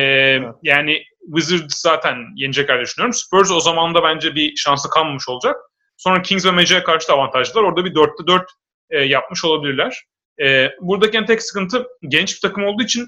[0.64, 3.13] yani Wizards zaten yenecekler düşünüyorum.
[3.13, 5.55] Spurs o zaman da bence bir şansı kalmamış olacak.
[5.97, 7.63] Sonra Kings ve Magic'e karşı da avantajlılar.
[7.63, 8.51] Orada bir 4'te 4
[8.89, 10.05] e, yapmış olabilirler.
[10.41, 13.07] E, buradaki en tek sıkıntı genç bir takım olduğu için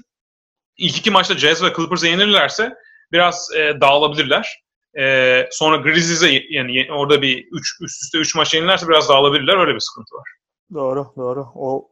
[0.76, 2.74] ilk iki maçta Jazz ve Clippers'e yenilirlerse
[3.12, 4.64] biraz e, dağılabilirler.
[4.98, 9.58] E, sonra Grizzlies'e yani orada bir üç, üst üste 3 maç yenilirlerse biraz dağılabilirler.
[9.58, 10.28] Öyle bir sıkıntı var.
[10.74, 11.46] Doğru, doğru.
[11.54, 11.90] O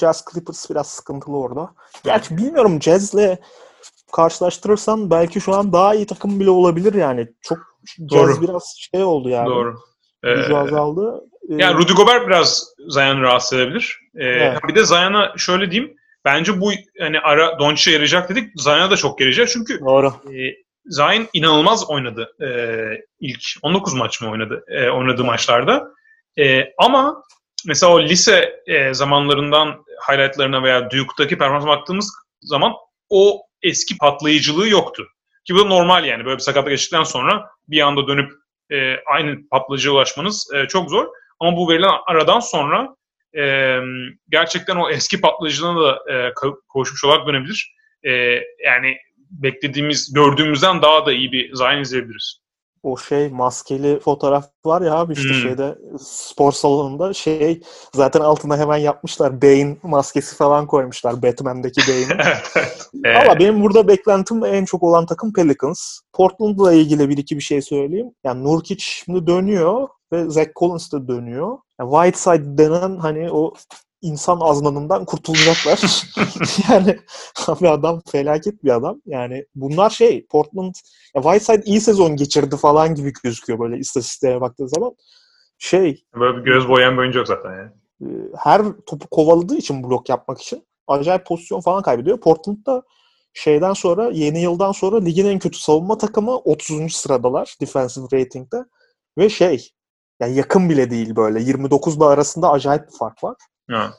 [0.00, 1.74] Jazz Clippers biraz sıkıntılı orada.
[2.04, 3.38] Gerçi bilmiyorum Jazz'le
[4.14, 7.28] karşılaştırırsan belki şu an daha iyi takım bile olabilir yani.
[7.42, 7.58] Çok
[8.10, 8.42] Doğru.
[8.42, 9.46] biraz şey oldu yani.
[9.46, 9.76] Doğru.
[10.24, 11.20] Ee, azaldı.
[11.50, 13.98] Ee, Yani Rudy Gobert biraz Zion'ı rahatsız edebilir.
[14.14, 14.58] Ee, Evet.
[14.68, 15.94] Bir de Zion'a şöyle diyeyim.
[16.24, 18.52] Bence bu hani ara Doncic'e yarayacak dedik.
[18.56, 19.48] Zion'a da çok yarayacak.
[19.48, 20.06] Çünkü Doğru.
[20.08, 20.36] e,
[20.86, 22.48] Zion inanılmaz oynadı e,
[23.20, 25.88] ilk 19 maç mı oynadı e, oynadığı maçlarda.
[26.38, 27.22] E, ama
[27.66, 32.72] mesela o lise e, zamanlarından highlightlarına veya Duke'daki performansa baktığımız zaman
[33.10, 35.08] o eski patlayıcılığı yoktu.
[35.44, 36.24] Ki bu normal yani.
[36.24, 38.32] Böyle bir sakatlık geçtikten sonra bir anda dönüp
[38.70, 41.06] e, aynı patlayıcıya ulaşmanız e, çok zor.
[41.40, 42.96] Ama bu verilen aradan sonra
[43.36, 43.76] e,
[44.28, 46.32] gerçekten o eski patlayıcılığına da e,
[46.72, 47.74] kavuşmuş olarak dönebilir.
[48.02, 48.10] E,
[48.64, 48.96] yani
[49.30, 52.43] beklediğimiz, gördüğümüzden daha da iyi bir Zion izleyebiliriz.
[52.84, 55.34] O şey maskeli fotoğraf var ya abi işte Hmm.
[55.34, 57.60] şeyde spor salonunda şey
[57.94, 59.42] zaten altına hemen yapmışlar.
[59.42, 62.20] Bane maskesi falan koymuşlar Batman'deki Bane'in.
[63.04, 66.00] evet, Ama benim burada beklentim en çok olan takım Pelicans.
[66.12, 68.10] Portland'la ilgili bir iki bir şey söyleyeyim.
[68.24, 71.58] Yani Nurkic şimdi dönüyor ve Zach Collins de dönüyor.
[71.80, 73.54] Yani Whiteside denen hani o
[74.04, 75.80] insan azmanından kurtulacaklar.
[76.70, 76.98] yani
[77.46, 79.00] abi adam felaket bir adam.
[79.06, 80.74] Yani bunlar şey Portland
[81.16, 84.94] ya Whiteside iyi sezon geçirdi falan gibi gözüküyor böyle istatistiklere baktığın zaman.
[85.58, 87.70] Şey Böyle bir göz boyayan bir oyuncu yok zaten yani.
[88.02, 92.20] e, her topu kovaladığı için blok yapmak için acayip pozisyon falan kaybediyor.
[92.20, 92.82] Portland'da
[93.34, 96.92] şeyden sonra yeni yıldan sonra ligin en kötü savunma takımı 30.
[96.92, 98.64] sıradalar defensive rating'de
[99.18, 99.70] ve şey
[100.20, 103.36] yani yakın bile değil böyle 29'da arasında acayip bir fark var.
[103.70, 103.94] Ha.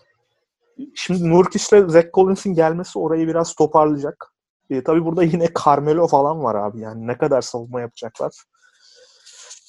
[0.95, 4.33] Şimdi Nurkic ile Zach Collins'in gelmesi orayı biraz toparlayacak.
[4.69, 6.79] E, tabii burada yine Carmelo falan var abi.
[6.79, 8.31] Yani ne kadar savunma yapacaklar.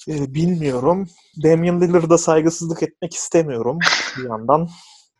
[0.07, 1.07] E, bilmiyorum.
[1.43, 3.79] Damian Lillard'a saygısızlık etmek istemiyorum
[4.17, 4.69] bir yandan.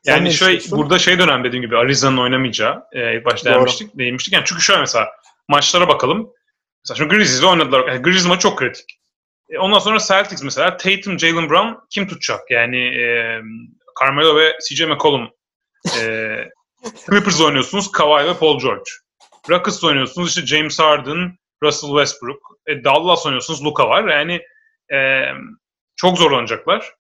[0.05, 0.78] Sen Yani düşünüyorsun?
[0.78, 4.34] burada şey dönem dediğim gibi Arizona'nın oynamayacağı e, başta değinmiştik, değinmiştik.
[4.34, 5.07] Yani çünkü şöyle mesela
[5.47, 6.30] maçlara bakalım.
[6.86, 7.88] Mesela şu Grizzlies'le oynadılar.
[7.88, 8.99] Yani Grizzlies maçı çok kritik.
[9.49, 12.51] E, ondan sonra Celtics mesela Tatum, Jalen Brown kim tutacak?
[12.51, 13.41] Yani e,
[14.01, 15.29] Carmelo ve CJ McCollum.
[15.97, 16.01] E,
[17.09, 18.91] Clippers'la oynuyorsunuz Kawhi ve Paul George.
[19.49, 22.41] Rockets'la oynuyorsunuz işte James Harden, Russell Westbrook.
[22.67, 24.07] E, Dallas oynuyorsunuz Luka var.
[24.07, 24.41] Yani
[24.93, 25.23] e,
[25.95, 26.93] çok zorlanacaklar.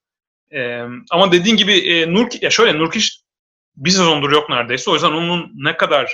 [0.51, 0.81] E,
[1.11, 3.07] ama dediğin gibi e, Nurkic, ya şöyle Nurkic
[3.75, 4.91] bir sezondur yok neredeyse.
[4.91, 6.13] O yüzden onun ne kadar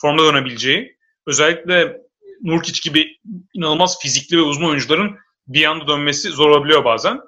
[0.00, 0.96] formda dönebileceği,
[1.26, 1.96] özellikle
[2.42, 3.18] Nurkic gibi
[3.54, 7.20] inanılmaz fizikli ve uzun oyuncuların bir anda dönmesi zor olabiliyor bazen.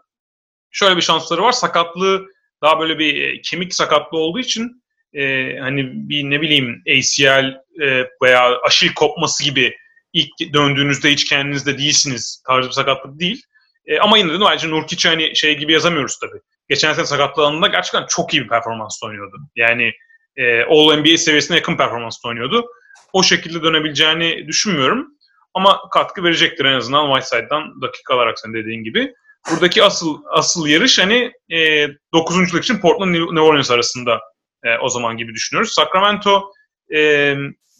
[0.70, 1.52] Şöyle bir şansları var.
[1.52, 2.26] Sakatlığı
[2.64, 8.08] daha böyle bir e, kemik sakatlığı olduğu için e, hani bir ne bileyim ACL e,
[8.22, 9.76] veya aşil kopması gibi
[10.12, 13.42] ilk döndüğünüzde hiç kendinizde değilsiniz tarzı bir sakatlık değil.
[13.86, 16.40] E, ama yine de bence Nurkic hani şey gibi yazamıyoruz tabii.
[16.68, 19.36] Geçen sene sakatlandığında gerçekten çok iyi bir performans oynuyordu.
[19.56, 19.92] Yani
[20.36, 22.66] e, All NBA seviyesine yakın performans oynuyordu.
[23.12, 25.08] O şekilde dönebileceğini düşünmüyorum.
[25.54, 29.14] Ama katkı verecektir en azından Whiteside'dan dakika alarak sen dediğin gibi.
[29.50, 32.54] Buradaki asıl asıl yarış hani e, 9.
[32.54, 34.20] lig için Portland New Orleans arasında
[34.64, 35.72] e, o zaman gibi düşünüyoruz.
[35.72, 36.52] Sacramento
[36.94, 36.98] e,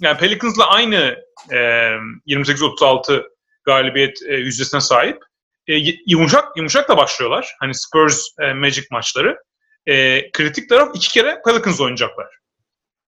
[0.00, 1.16] yani Pelicans'la aynı
[1.50, 1.56] e,
[2.26, 3.24] 28-36
[3.64, 5.18] galibiyet e, yüzdesine sahip.
[5.68, 5.74] E,
[6.06, 7.54] yumuşak yumuşak da başlıyorlar.
[7.60, 9.36] Hani Spurs e, Magic maçları.
[9.86, 12.26] E, kritik taraf iki kere Pelicans oynayacaklar.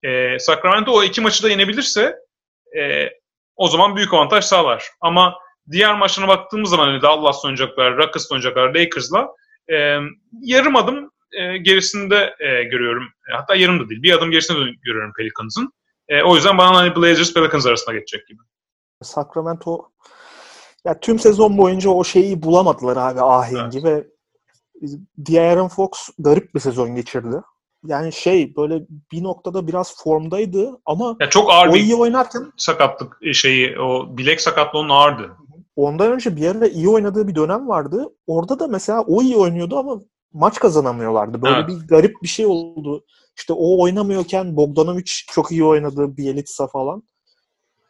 [0.03, 2.15] E, Sacramento o iki maçı da yenebilirse
[2.79, 3.11] e,
[3.57, 4.85] o zaman büyük avantaj sağlar.
[5.01, 5.39] Ama
[5.71, 9.29] diğer maçlarına baktığımız zaman hani Dallas oynayacaklar, Rockets oynayacaklar, Lakers'la
[9.73, 9.99] e,
[10.41, 13.05] yarım adım e, gerisinde e, görüyorum.
[13.05, 14.03] E, hatta yarım da değil.
[14.03, 15.73] Bir adım gerisinde de görüyorum Pelicans'ın.
[16.09, 18.39] E, o yüzden bana hani Blazers Pelicans arasında geçecek gibi.
[19.03, 19.91] Sacramento
[20.85, 24.07] ya tüm sezon boyunca o şeyi bulamadılar abi ahengi ve
[25.19, 27.37] De'Aaron Fox garip bir sezon geçirdi.
[27.87, 33.19] Yani şey böyle bir noktada biraz formdaydı ama Ya çok ağır o iyi oynarken sakatlık
[33.33, 35.37] şeyi, o bilek sakatlığı onun ağırdı.
[35.77, 38.09] Ondan önce bir ara iyi oynadığı bir dönem vardı.
[38.27, 40.01] Orada da mesela o iyi oynuyordu ama
[40.33, 41.43] maç kazanamıyorlardı.
[41.43, 41.69] Böyle Evet.
[41.69, 43.05] bir garip bir şey oldu.
[43.37, 47.03] İşte o oynamıyorken Bogdanovic çok iyi oynadı, Bielitsa falan.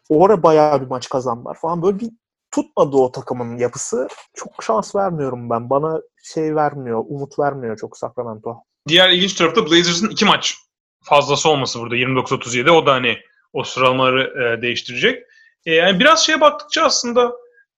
[0.09, 1.82] O ara bayağı bir maç kazandılar falan.
[1.82, 2.11] Böyle bir
[2.51, 4.09] tutmadı o takımın yapısı.
[4.34, 5.70] Çok şans vermiyorum ben.
[5.70, 8.57] Bana şey vermiyor, umut vermiyor çok Sacramento.
[8.89, 10.57] Diğer ilginç tarafı da Blazers'ın iki maç
[11.03, 12.70] fazlası olması burada 29-37.
[12.70, 13.16] O da hani
[13.53, 14.22] o sıralamaları
[14.59, 15.22] e, değiştirecek.
[15.66, 17.32] E, yani biraz şeye baktıkça aslında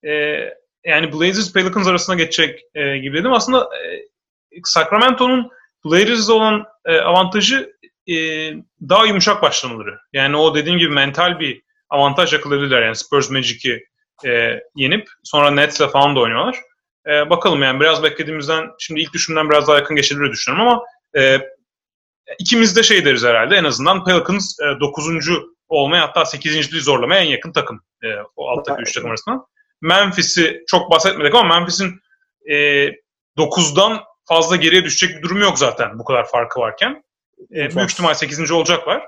[0.05, 0.11] e,
[0.84, 3.32] yani Blazers Pelicans arasına geçecek e, gibi dedim.
[3.32, 4.05] Aslında e,
[4.64, 5.51] Sacramento'nun
[5.84, 7.72] Blazers'da olan e, avantajı
[8.07, 8.14] e,
[8.88, 9.99] daha yumuşak başlamaları.
[10.12, 12.82] Yani o dediğim gibi mental bir avantaj yakalayabilirler.
[12.82, 13.84] Yani Spurs Magic'i
[14.26, 16.57] e, yenip sonra Nets'le falan da oynuyorlar.
[17.07, 20.82] E, bakalım yani biraz beklediğimizden şimdi ilk düşünümden biraz daha yakın geçebilir düşünüyorum ama
[21.16, 21.38] e,
[22.38, 25.07] ikimiz de şey deriz herhalde en azından Pelicans e, 9.
[25.68, 29.46] olmaya hatta 8.liği zorlamaya en yakın takım e, o alttaki 3 takım arasında.
[29.80, 32.00] Memphis'i çok bahsetmedik ama Memphis'in
[32.50, 32.54] e,
[33.38, 37.02] 9'dan fazla geriye düşecek bir durum yok zaten bu kadar farkı varken.
[37.54, 38.50] E, büyük ihtimal 8.
[38.50, 39.02] olacaklar.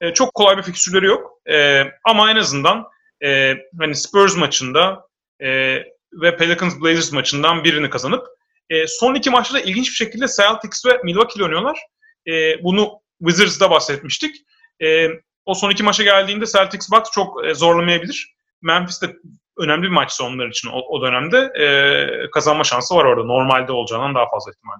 [0.00, 1.40] E, çok kolay bir fikstürleri yok.
[1.50, 2.84] E, ama en azından
[3.24, 5.06] e, hani Spurs maçında
[5.40, 5.48] e,
[6.12, 8.26] ve Pelicans Blazers maçından birini kazanıp
[8.70, 11.78] e, son iki maçta da ilginç bir şekilde Celtics ve Milwaukee ile oynuyorlar.
[12.26, 14.36] E, bunu Wizards'da bahsetmiştik.
[14.82, 15.08] E,
[15.46, 18.34] o son iki maça geldiğinde Celtics Bucks çok e, zorlamayabilir.
[18.62, 19.16] Memphis de
[19.58, 23.24] önemli bir maçsa onlar için o, o dönemde e, kazanma şansı var orada.
[23.24, 24.76] Normalde olacağından daha fazla ihtimal.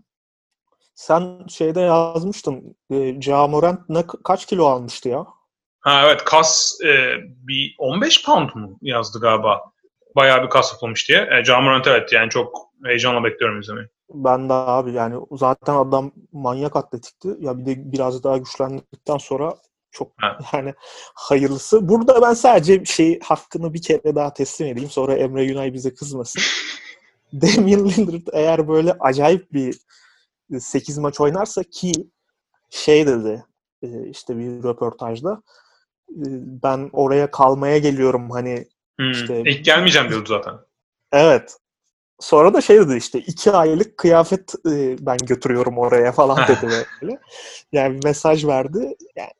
[0.94, 2.76] Sen şeyde yazmıştın.
[2.90, 5.26] E, Ja Morant ne, kaç kilo almıştı ya?
[5.80, 9.62] Ha evet kas e, bir 15 pound mu yazdı galiba.
[10.16, 11.28] Bayağı bir kas toplamış diye.
[11.30, 13.88] E, Ja Morant evet yani çok heyecanla bekliyorum izlemeyi.
[14.14, 17.28] Ben de abi yani zaten adam manyak atletikti.
[17.38, 19.54] Ya bir de biraz daha güçlendikten sonra
[19.92, 20.40] çok Evet.
[20.52, 20.74] yani
[21.14, 21.88] hayırlısı.
[21.88, 24.90] Burada ben sadece şey hakkını bir kere daha teslim edeyim.
[24.90, 26.42] Sonra Emre Günay bize kızmasın.
[27.32, 29.78] Damian Lillard eğer böyle acayip bir
[30.60, 31.92] 8 maç oynarsa ki
[32.70, 33.44] şey dedi
[33.82, 35.42] e, işte bir röportajda
[36.10, 36.24] e,
[36.62, 38.66] ben oraya kalmaya geliyorum hani
[38.98, 39.10] Hmm.
[39.10, 40.54] İşte- İlk gelmeyeceğim diyordu zaten.
[41.12, 41.56] Evet.
[42.20, 46.68] Sonra da şey dedi işte iki aylık kıyafet e, ben götürüyorum oraya falan dedi
[47.02, 47.18] böyle.
[47.72, 48.94] Yani bir mesaj verdi.
[49.16, 49.30] Yani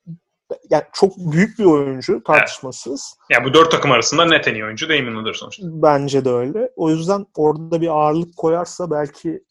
[0.71, 3.15] yani çok büyük bir oyuncu tartışmasız.
[3.31, 3.41] Evet.
[3.41, 5.63] Ya bu dört takım arasında net en iyi oyuncu Damian Lillard sonuçta.
[5.67, 6.71] Bence de öyle.
[6.77, 9.43] O yüzden orada bir ağırlık koyarsa belki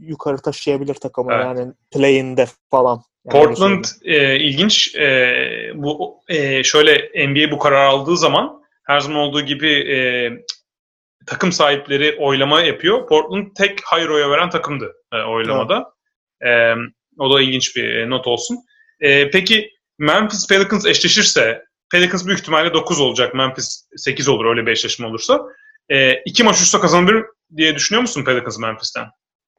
[0.00, 1.44] yukarı taşıyabilir takımı evet.
[1.44, 3.02] yani play'inde falan.
[3.24, 4.94] Yani Portland e, ilginç.
[4.94, 9.98] E, bu e, şöyle NBA bu karar aldığı zaman her zaman olduğu gibi e,
[11.26, 13.06] takım sahipleri oylama yapıyor.
[13.06, 15.92] Portland tek hayır oya veren takımdı e, oylamada.
[16.40, 16.76] Evet.
[16.78, 16.80] E,
[17.18, 18.58] o da ilginç bir e, not olsun.
[19.00, 23.34] E, peki Memphis Pelicans eşleşirse Pelicans büyük ihtimalle 9 olacak.
[23.34, 25.40] Memphis 8 olur öyle bir eşleşme olursa.
[25.88, 27.24] E, iki maç üstte kazanabilir
[27.56, 29.06] diye düşünüyor musun Pelicans Memphis'ten?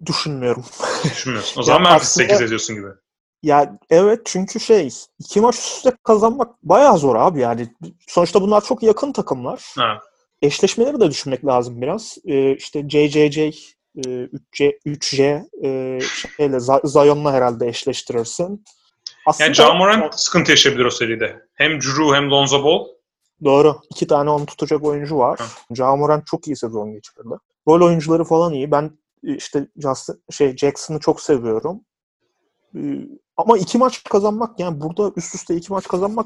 [0.06, 0.66] Düşünmüyorum.
[1.04, 1.62] Düşünmüyorsun.
[1.62, 2.88] O zaman Memphis aslında, 8 ediyorsun gibi.
[3.44, 7.68] Ya evet çünkü şey iki maç üstte kazanmak bayağı zor abi yani.
[8.08, 9.64] Sonuçta bunlar çok yakın takımlar.
[9.78, 10.00] Ha.
[10.42, 12.18] Eşleşmeleri de düşünmek lazım biraz.
[12.26, 13.38] Ee, işte JJJ
[13.96, 16.00] 3C, 3J e,
[16.38, 18.66] şeyle Zion'la herhalde eşleştirirsin.
[19.30, 21.40] Aslında, yani Jamorant yani, sıkıntı yaşayabilir o seride.
[21.56, 22.88] Hem Drew hem Lonzo Ball.
[23.44, 23.82] Doğru.
[23.92, 25.40] İki tane onu tutacak oyuncu var.
[25.72, 27.36] Jamorant çok iyi sezon geçirdi.
[27.68, 28.72] Rol oyuncuları falan iyi.
[28.72, 28.92] Ben
[29.24, 31.82] işte Justin, şey Jackson'ı çok seviyorum.
[32.76, 32.80] Ee,
[33.38, 36.26] ama iki maç kazanmak yani burada üst üste iki maç kazanmak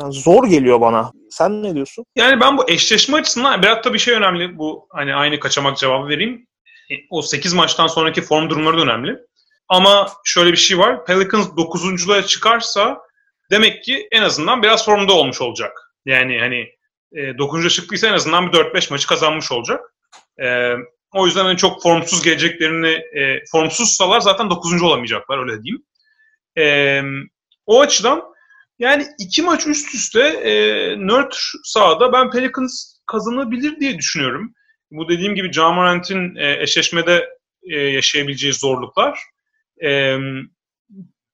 [0.00, 1.12] yani zor geliyor bana.
[1.30, 2.04] Sen ne diyorsun?
[2.16, 4.58] Yani ben bu eşleşme açısından biraz da bir şey önemli.
[4.58, 6.46] Bu hani aynı kaçamak cevabı vereyim.
[6.90, 9.18] E, o 8 maçtan sonraki form durumları da önemli.
[9.72, 11.04] Ama şöyle bir şey var.
[11.04, 13.00] Pelicans 9.luğa çıkarsa
[13.50, 15.72] demek ki en azından biraz formda olmuş olacak.
[16.06, 16.68] Yani hani
[17.12, 17.74] e, 9.
[17.74, 19.80] çıktıysa en azından bir 4-5 maçı kazanmış olacak.
[20.42, 20.72] E,
[21.14, 24.82] o yüzden hani çok formsuz geleceklerini e, formsuzsalar zaten 9.
[24.82, 25.82] olamayacaklar öyle diyeyim.
[26.58, 27.02] E,
[27.66, 28.22] o açıdan
[28.78, 30.54] yani iki maç üst üste e,
[30.98, 31.32] nerd
[31.64, 34.54] sahada ben Pelicans kazanabilir diye düşünüyorum.
[34.90, 37.28] Bu dediğim gibi Jamorant'in e, eşleşmede
[37.62, 39.31] e, yaşayabileceği zorluklar.
[39.82, 39.90] E,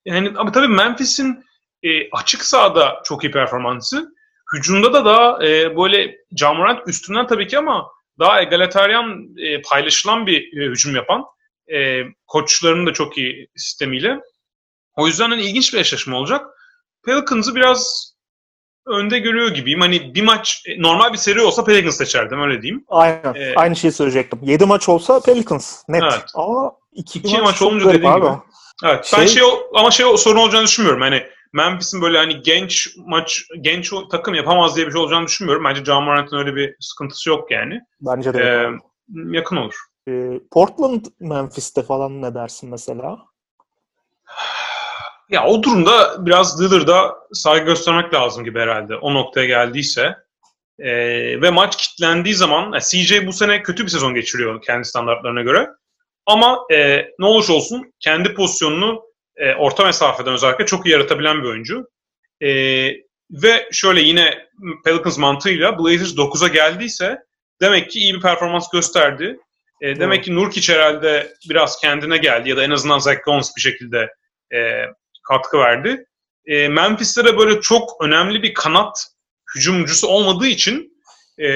[0.05, 1.45] yani ama tabii Memphis'in
[1.83, 4.09] e, açık sahada çok iyi performansı.
[4.55, 7.87] Hücumda da daha e, böyle Jamorant üstünden tabii ki ama
[8.19, 11.25] daha egalitaryen e, paylaşılan bir e, hücum yapan
[11.75, 14.21] e, koçlarının da çok iyi sistemiyle.
[14.97, 16.47] O yüzden hani ilginç bir eşleşme olacak.
[17.07, 18.13] Pelicans'ı biraz
[18.87, 19.81] önde görüyor gibiyim.
[19.81, 22.85] Hani bir maç e, normal bir seri olsa Pelicans seçerdim öyle diyeyim.
[22.89, 23.35] Aynen.
[23.35, 24.39] Ee, Aynı şeyi söyleyecektim.
[24.43, 26.03] 7 maç olsa Pelicans net.
[26.03, 26.25] Evet.
[26.35, 28.21] Ama 2 maç, maç olunca dediğim abi.
[28.21, 28.37] gibi.
[28.85, 29.05] Evet.
[29.05, 29.21] Şey...
[29.21, 29.43] Ben şey
[29.75, 31.03] ama şey sorun olacağını düşünmüyorum.
[31.03, 31.23] Hani
[31.53, 35.65] Memphis'in böyle hani genç maç genç takım yapamaz diye bir şey olacağını düşünmüyorum.
[35.65, 37.81] Bence John Morant'ın öyle bir sıkıntısı yok yani.
[38.01, 38.39] Bence de.
[38.39, 38.69] Ee,
[39.37, 39.75] yakın olur.
[40.09, 43.19] Ee, Portland Memphis'te falan ne dersin mesela?
[45.31, 48.97] Ya o durumda biraz Lillard'a saygı göstermek lazım gibi herhalde.
[48.97, 50.17] O noktaya geldiyse.
[50.79, 50.91] E,
[51.43, 55.69] ve maç kitlendiği zaman CJ bu sene kötü bir sezon geçiriyor kendi standartlarına göre.
[56.29, 59.03] Ama e, ne olursa olsun kendi pozisyonunu
[59.37, 61.89] e, orta mesafeden özellikle çok iyi yaratabilen bir oyuncu.
[62.41, 62.49] E,
[63.31, 64.49] ve şöyle yine
[64.85, 67.19] Pelicans mantığıyla Blazers 9'a geldiyse
[67.61, 69.39] demek ki iyi bir performans gösterdi.
[69.81, 73.61] E, demek ki Nurkic herhalde biraz kendine geldi ya da en azından Zach Jones bir
[73.61, 74.09] şekilde
[74.55, 74.85] e,
[75.29, 76.05] katkı verdi.
[76.47, 79.07] E, Memphis'te de böyle çok önemli bir kanat
[79.57, 81.03] hücumcusu olmadığı için
[81.39, 81.49] e,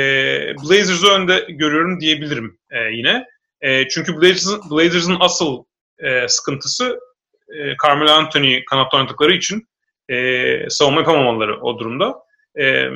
[0.57, 3.32] Blazers'ı önde görüyorum diyebilirim e, yine.
[3.63, 5.65] E, çünkü Blazers'ın Blazers'ın asıl
[5.99, 7.01] e, sıkıntısı
[7.49, 9.69] e, Carmelo Anthony kanat oynadıkları için
[10.09, 12.15] e, savunma yapamamaları o durumda.
[12.61, 12.89] E,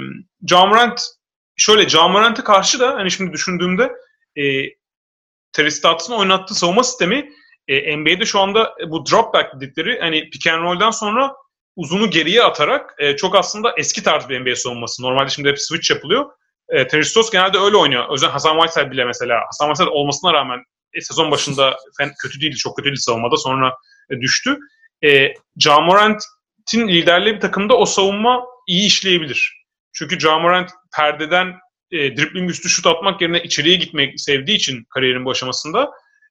[0.48, 1.00] Jamorant
[1.56, 3.92] şöyle Jamorant'e karşı da hani şimdi düşündüğümde
[4.36, 4.42] e,
[5.52, 5.70] Terry
[6.10, 7.30] oynattığı savunma sistemi
[7.68, 11.34] e, NBA'de şu anda bu drop back dedikleri hani pick and roll'dan sonra
[11.76, 15.02] uzunu geriye atarak e, çok aslında eski tarz bir NBA savunması.
[15.02, 16.30] Normalde şimdi hep switch yapılıyor.
[16.68, 18.04] E, Terry Stotts genelde öyle oynuyor.
[18.10, 19.40] Özellikle Hasan Whiteside bile mesela.
[19.46, 20.58] Hasan Whiteside olmasına rağmen
[20.94, 23.36] e, sezon başında fen, kötü değildi, çok kötü değildi savunmada.
[23.36, 23.74] Sonra
[24.10, 24.58] e, düştü.
[25.04, 29.66] E, Jamorant'in liderliği bir takımda o savunma iyi işleyebilir.
[29.92, 31.54] Çünkü Jamorant perdeden
[31.90, 35.90] e, dribbling üstü şut atmak yerine içeriye gitmek sevdiği için kariyerin bu aşamasında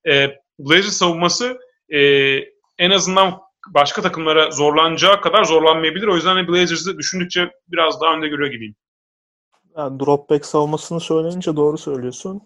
[0.10, 0.28] e,
[0.60, 1.58] Blazers savunması
[1.90, 2.00] e,
[2.78, 3.40] en azından
[3.74, 6.08] başka takımlara zorlanacağı kadar zorlanmayabilir.
[6.08, 8.76] O yüzden Blazers'ı düşündükçe biraz daha önde görüyor gibiyim.
[9.78, 12.42] Yani drop back savunmasını söyleyince doğru söylüyorsun.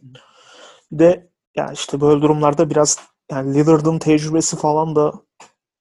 [0.92, 3.00] Bir de yani işte böyle durumlarda biraz
[3.32, 5.14] yani Lillard'ın tecrübesi falan da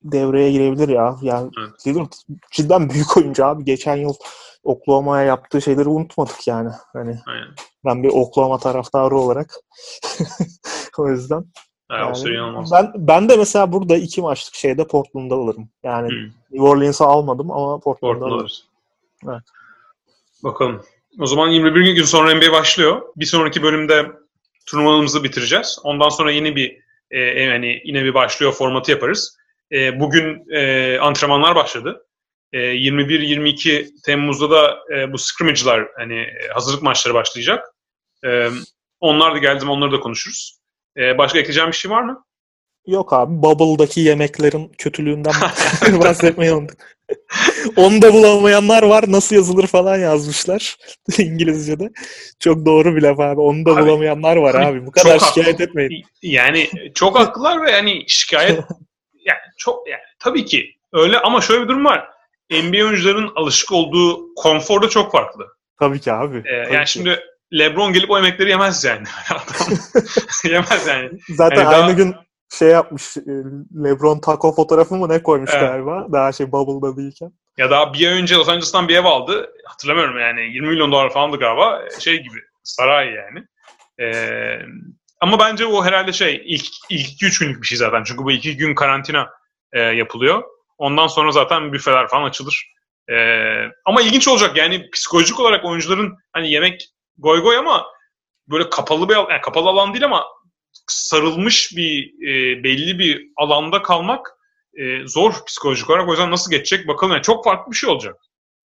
[0.03, 1.17] devreye girebilir ya.
[1.23, 1.87] Yani evet.
[1.87, 2.13] Lillard
[2.53, 3.65] cidden büyük oyuncu abi.
[3.65, 4.15] Geçen yıl
[4.63, 6.71] Oklahoma'ya yaptığı şeyleri unutmadık yani.
[6.93, 7.49] Hani Aynen.
[7.85, 9.55] ben bir Oklahoma taraftarı olarak
[10.99, 11.45] o yüzden
[11.91, 15.69] yani, yani ben, ben de mesela burada iki maçlık şeyde Portland'da alırım.
[15.83, 16.31] Yani hmm.
[16.51, 18.51] New Orleans'ı almadım ama Portland'da Portland alırım.
[19.29, 19.43] Evet.
[20.45, 20.83] Bakalım.
[21.19, 23.03] O zaman 21 gün sonra NBA başlıyor.
[23.17, 24.07] Bir sonraki bölümde
[24.67, 25.79] turnuvamızı bitireceğiz.
[25.83, 26.77] Ondan sonra yeni bir
[27.11, 29.37] e, yani yine bir başlıyor formatı yaparız.
[29.73, 32.07] E, bugün e, antrenmanlar başladı.
[32.53, 37.65] E, 21-22 Temmuz'da da e, bu scrimmage'lar hani e, hazırlık maçları başlayacak.
[38.25, 38.49] E,
[39.01, 40.59] onlar da geldi onları da konuşuruz.
[40.97, 42.25] E, başka ekleyeceğim bir şey var mı?
[42.87, 45.35] Yok abi Bubble'daki yemeklerin kötülüğünden
[46.01, 46.98] bahsetmeyi unuttuk.
[47.77, 49.05] Onu da bulamayanlar var.
[49.09, 50.77] Nasıl yazılır falan yazmışlar
[51.19, 51.91] İngilizce'de.
[52.41, 53.41] Çok doğru bir laf abi.
[53.41, 54.87] Onu da Abi, bulamayanlar var hani abi.
[54.87, 55.65] Bu kadar şikayet haklı.
[55.65, 56.05] etmeyin.
[56.23, 58.57] Yani çok haklılar ve yani şikayet
[59.27, 62.09] yani çok yani tabii ki öyle ama şöyle bir durum var.
[62.51, 65.45] NBA oyuncuların alışık olduğu konfor da çok farklı.
[65.81, 66.37] Tabii ki abi.
[66.39, 66.91] Ee, Tabii yani ki.
[66.93, 67.21] şimdi
[67.53, 69.07] LeBron gelip o yemekleri yemez yani.
[70.45, 71.11] Yemez yani.
[71.29, 72.15] Zaten hani aynı daha- gün
[72.51, 73.17] şey yapmış.
[73.17, 73.21] e,
[73.85, 75.63] LeBron taco fotoğrafı mı ne koymuş Evet.
[75.63, 76.07] galiba.
[76.13, 77.33] Daha şey Bubble'da değilken.
[77.59, 79.53] Ya daha bir ay önce Los Angeles'tan bir ev aldı.
[79.67, 81.83] Hatırlamıyorum yani 20 milyon dolar falandı galiba.
[81.99, 83.45] Şey gibi saray yani.
[84.01, 84.59] Ee,
[85.21, 88.05] ama bence o herhalde şey ilk ilk 2-3 günlük bir şey zaten.
[88.05, 89.31] Çünkü bu iki gün karantina
[89.73, 90.43] e, yapılıyor.
[90.79, 92.73] Ondan sonra zaten büfeler falan açılır.
[93.11, 96.89] Ee, ama ilginç olacak yani psikolojik olarak oyuncuların hani yemek
[97.19, 97.87] goy goy ama
[98.49, 100.25] böyle kapalı bir yani kapalı alan değil ama
[100.87, 104.27] sarılmış bir e, belli bir alanda kalmak
[104.75, 106.09] e, zor psikolojik olarak.
[106.09, 107.13] O yüzden nasıl geçecek bakalım.
[107.13, 108.17] Yani çok farklı bir şey olacak.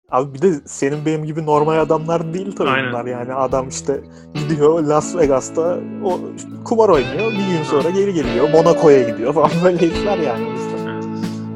[0.10, 2.90] Abi bir de senin benim gibi normal adamlar değil tabii Aynen.
[2.90, 3.34] bunlar yani.
[3.34, 4.02] Adam işte
[4.34, 6.20] gidiyor Las Vegas'ta o
[6.66, 7.32] kumar oynuyor.
[7.32, 8.50] Bir gün sonra geri geliyor.
[8.50, 10.46] Monaco'ya gidiyor falan böyle herifler yani.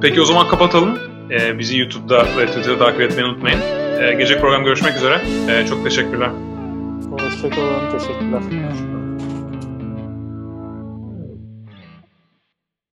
[0.02, 1.00] Peki o zaman kapatalım.
[1.32, 3.60] Ee, bizi YouTube'da ve Twitter'da takip etmeyi unutmayın.
[4.02, 5.22] Ee, gece program görüşmek üzere.
[5.50, 6.32] Ee, çok teşekkürler.
[7.12, 7.92] Hoşçakalın.
[8.00, 8.42] Teşekkürler.